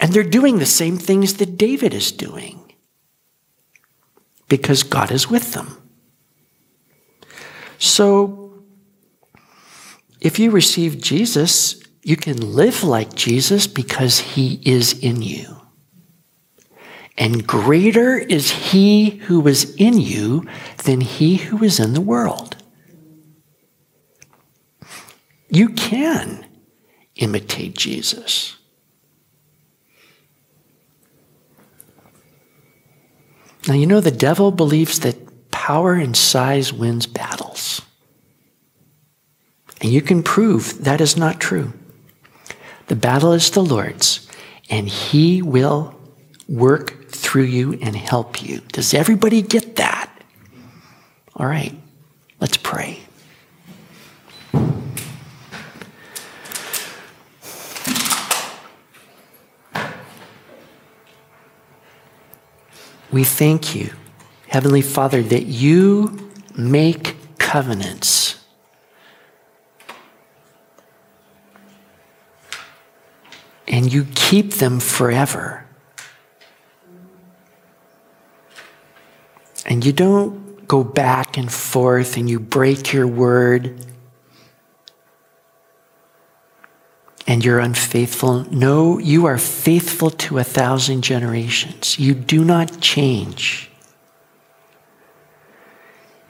And 0.01 0.13
they're 0.13 0.23
doing 0.23 0.59
the 0.59 0.67
same 0.67 0.97
things 0.97 1.35
that 1.35 1.59
David 1.59 1.93
is 1.93 2.13
doing 2.13 2.73
because 4.49 4.83
God 4.83 5.11
is 5.11 5.29
with 5.29 5.53
them. 5.53 5.77
So, 7.79 8.63
if 10.21 10.39
you 10.39 10.51
receive 10.51 11.01
Jesus, 11.01 11.81
you 12.03 12.17
can 12.17 12.55
live 12.55 12.83
like 12.83 13.15
Jesus 13.15 13.67
because 13.67 14.19
he 14.19 14.61
is 14.65 14.99
in 14.99 15.23
you. 15.23 15.61
And 17.17 17.47
greater 17.47 18.17
is 18.17 18.51
he 18.51 19.11
who 19.11 19.47
is 19.49 19.75
in 19.77 19.99
you 19.99 20.47
than 20.85 21.01
he 21.01 21.37
who 21.37 21.63
is 21.65 21.81
in 21.81 21.93
the 21.93 22.01
world. 22.01 22.57
You 25.51 25.71
can 25.71 26.47
imitate 27.17 27.75
Jesus. 27.77 28.58
Now, 33.69 33.75
you 33.75 33.87
know, 33.87 34.01
the 34.01 34.11
devil 34.11 34.51
believes 34.51 35.01
that 35.01 35.51
power 35.51 35.93
and 35.93 36.17
size 36.17 36.73
wins 36.73 37.07
battles. 37.07 37.83
And 39.83 39.93
you 39.93 40.01
can 40.01 40.23
prove 40.23 40.85
that 40.85 41.03
is 41.03 41.17
not 41.17 41.39
true. 41.39 41.75
The 42.87 42.97
battle 42.97 43.33
is 43.35 43.51
the 43.51 43.63
Lord's, 43.63 44.27
and 44.71 44.89
He 44.89 45.43
will 45.43 45.95
work 46.49 47.11
through 47.11 47.45
you 47.45 47.75
and 47.75 47.95
help 47.95 48.43
you. 48.43 48.61
Does 48.73 48.95
everybody 48.95 49.43
get 49.43 49.77
that? 49.77 50.11
All 51.37 51.47
right, 51.47 51.75
let's 52.41 52.57
pray. 52.57 53.01
We 63.19 63.25
thank 63.25 63.75
you, 63.75 63.91
Heavenly 64.47 64.81
Father, 64.81 65.25
that 65.25 65.47
you 65.47 66.31
make 66.57 67.17
covenants 67.39 68.41
and 73.67 73.93
you 73.93 74.07
keep 74.15 74.53
them 74.53 74.79
forever. 74.79 75.67
And 79.67 79.85
you 79.85 79.93
don't 79.93 80.69
go 80.69 80.85
back 80.85 81.37
and 81.37 81.51
forth 81.53 82.17
and 82.17 82.31
you 82.31 82.39
break 82.39 82.93
your 82.93 83.09
word 83.09 83.85
and 87.29 87.45
you're 87.45 87.61
unfaithful. 87.61 88.47
No, 88.51 88.99
you 88.99 89.27
are 89.27 89.39
faithful 89.39 90.11
to 90.11 90.39
a 90.39 90.45
thousand 90.45 91.03
generations. 91.03 91.99
You 91.99 92.15
do 92.15 92.43
not 92.45 92.81
change. 92.81 93.71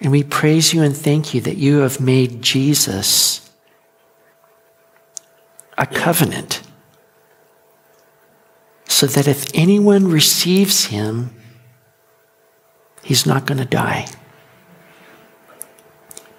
And 0.00 0.10
we 0.12 0.24
praise 0.24 0.74
you 0.74 0.82
and 0.82 0.96
thank 0.96 1.34
you 1.34 1.40
that 1.42 1.56
you 1.56 1.78
have 1.78 2.00
made 2.00 2.42
Jesus 2.42 3.48
a 5.78 5.86
covenant 5.86 6.62
so 8.86 9.06
that 9.06 9.28
if 9.28 9.46
anyone 9.54 10.08
receives 10.08 10.86
him, 10.86 11.30
he's 13.02 13.24
not 13.24 13.46
going 13.46 13.58
to 13.58 13.64
die. 13.64 14.06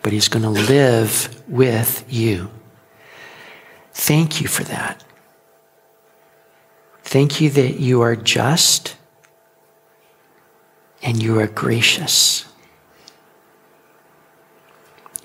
but 0.02 0.14
He's 0.14 0.28
going 0.28 0.44
to 0.44 0.50
live 0.50 1.44
with 1.48 2.06
you. 2.10 2.50
Thank 3.94 4.42
you 4.42 4.48
for 4.48 4.64
that. 4.64 5.04
Thank 7.04 7.42
you 7.42 7.50
that 7.52 7.80
you 7.80 8.02
are 8.02 8.16
just 8.16 8.96
and 11.02 11.22
you 11.22 11.40
are 11.40 11.48
gracious. 11.48 12.46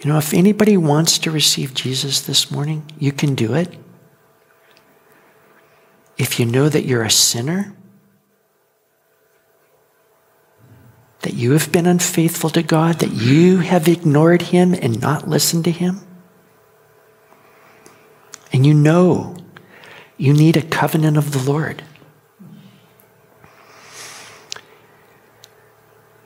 You 0.01 0.11
know, 0.11 0.19
if 0.19 0.35
anybody 0.35 0.77
wants 0.77 1.19
to 1.21 1.31
receive 1.31 1.75
Jesus 1.75 2.21
this 2.21 2.51
morning, 2.51 2.91
you 2.99 3.13
can 3.13 3.35
do 3.35 3.55
it. 3.55 3.75
If 6.17 6.39
you 6.39 6.47
know 6.47 6.69
that 6.69 6.85
you're 6.85 7.03
a 7.03 7.11
sinner, 7.11 7.75
that 11.21 11.35
you 11.35 11.53
have 11.53 11.73
been 11.73 11.87
unfaithful 11.87 12.51
to 12.51 12.63
God, 12.63 12.99
that 12.99 13.13
you 13.13 13.59
have 13.59 13.89
ignored 13.89 14.43
Him 14.43 14.75
and 14.75 15.01
not 15.01 15.27
listened 15.27 15.65
to 15.65 15.71
Him, 15.71 16.07
and 18.65 18.67
you 18.67 18.73
know 18.73 19.37
you 20.17 20.33
need 20.33 20.57
a 20.57 20.63
covenant 20.63 21.19
of 21.19 21.33
the 21.33 21.51
Lord. 21.51 21.83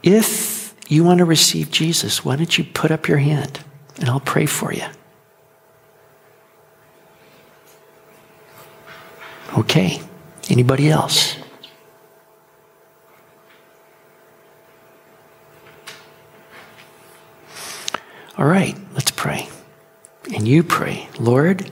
If 0.05 0.75
you 0.87 1.03
want 1.03 1.19
to 1.19 1.25
receive 1.25 1.71
Jesus, 1.71 2.25
why 2.25 2.37
don't 2.37 2.57
you 2.57 2.65
put 2.65 2.91
up 2.91 3.09
your 3.09 3.19
hand? 3.19 3.65
and 3.99 4.09
I'll 4.09 4.21
pray 4.21 4.47
for 4.47 4.73
you. 4.73 4.85
Okay. 9.57 10.01
Anybody 10.49 10.89
else? 10.89 11.37
All 18.37 18.47
right, 18.47 18.77
let's 18.95 19.11
pray. 19.11 19.49
And 20.33 20.47
you 20.47 20.63
pray, 20.63 21.09
Lord, 21.19 21.71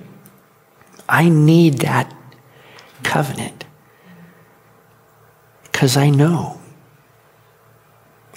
I 1.09 1.29
need 1.29 1.79
that 1.79 2.13
covenant 3.03 3.65
because 5.65 5.97
I 5.97 6.11
know 6.11 6.61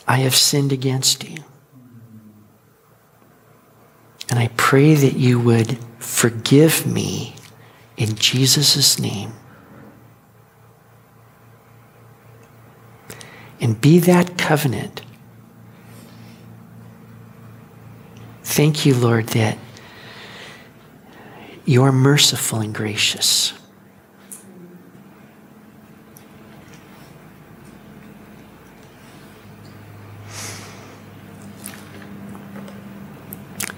I 0.07 0.17
have 0.17 0.35
sinned 0.35 0.71
against 0.71 1.23
you. 1.23 1.43
And 4.29 4.37
I 4.37 4.49
pray 4.57 4.93
that 4.93 5.13
you 5.13 5.39
would 5.39 5.77
forgive 5.97 6.85
me 6.85 7.35
in 7.97 8.15
Jesus' 8.15 8.99
name. 8.99 9.33
And 13.59 13.79
be 13.79 13.99
that 13.99 14.37
covenant. 14.37 15.01
Thank 18.43 18.85
you, 18.85 18.95
Lord, 18.95 19.27
that 19.27 19.57
you 21.69 21.83
are 21.83 21.91
merciful 21.91 22.61
and 22.61 22.73
gracious. 22.73 23.53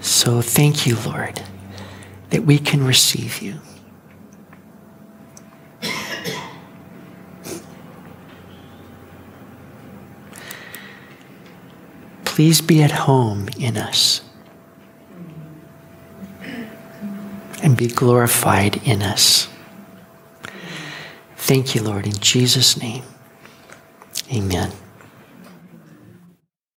So 0.00 0.40
thank 0.40 0.86
you, 0.86 0.96
Lord, 1.04 1.42
that 2.30 2.44
we 2.44 2.58
can 2.58 2.82
receive 2.82 3.42
you. 3.42 3.60
Please 12.24 12.62
be 12.62 12.82
at 12.82 12.90
home 12.90 13.50
in 13.58 13.76
us 13.76 14.22
and 17.62 17.76
be 17.76 17.86
glorified 17.86 18.86
in 18.86 19.02
us. 19.02 19.48
Thank 21.36 21.74
you, 21.74 21.82
Lord, 21.82 22.06
in 22.06 22.18
Jesus' 22.18 22.76
name. 22.76 23.04
Amen. 24.32 24.72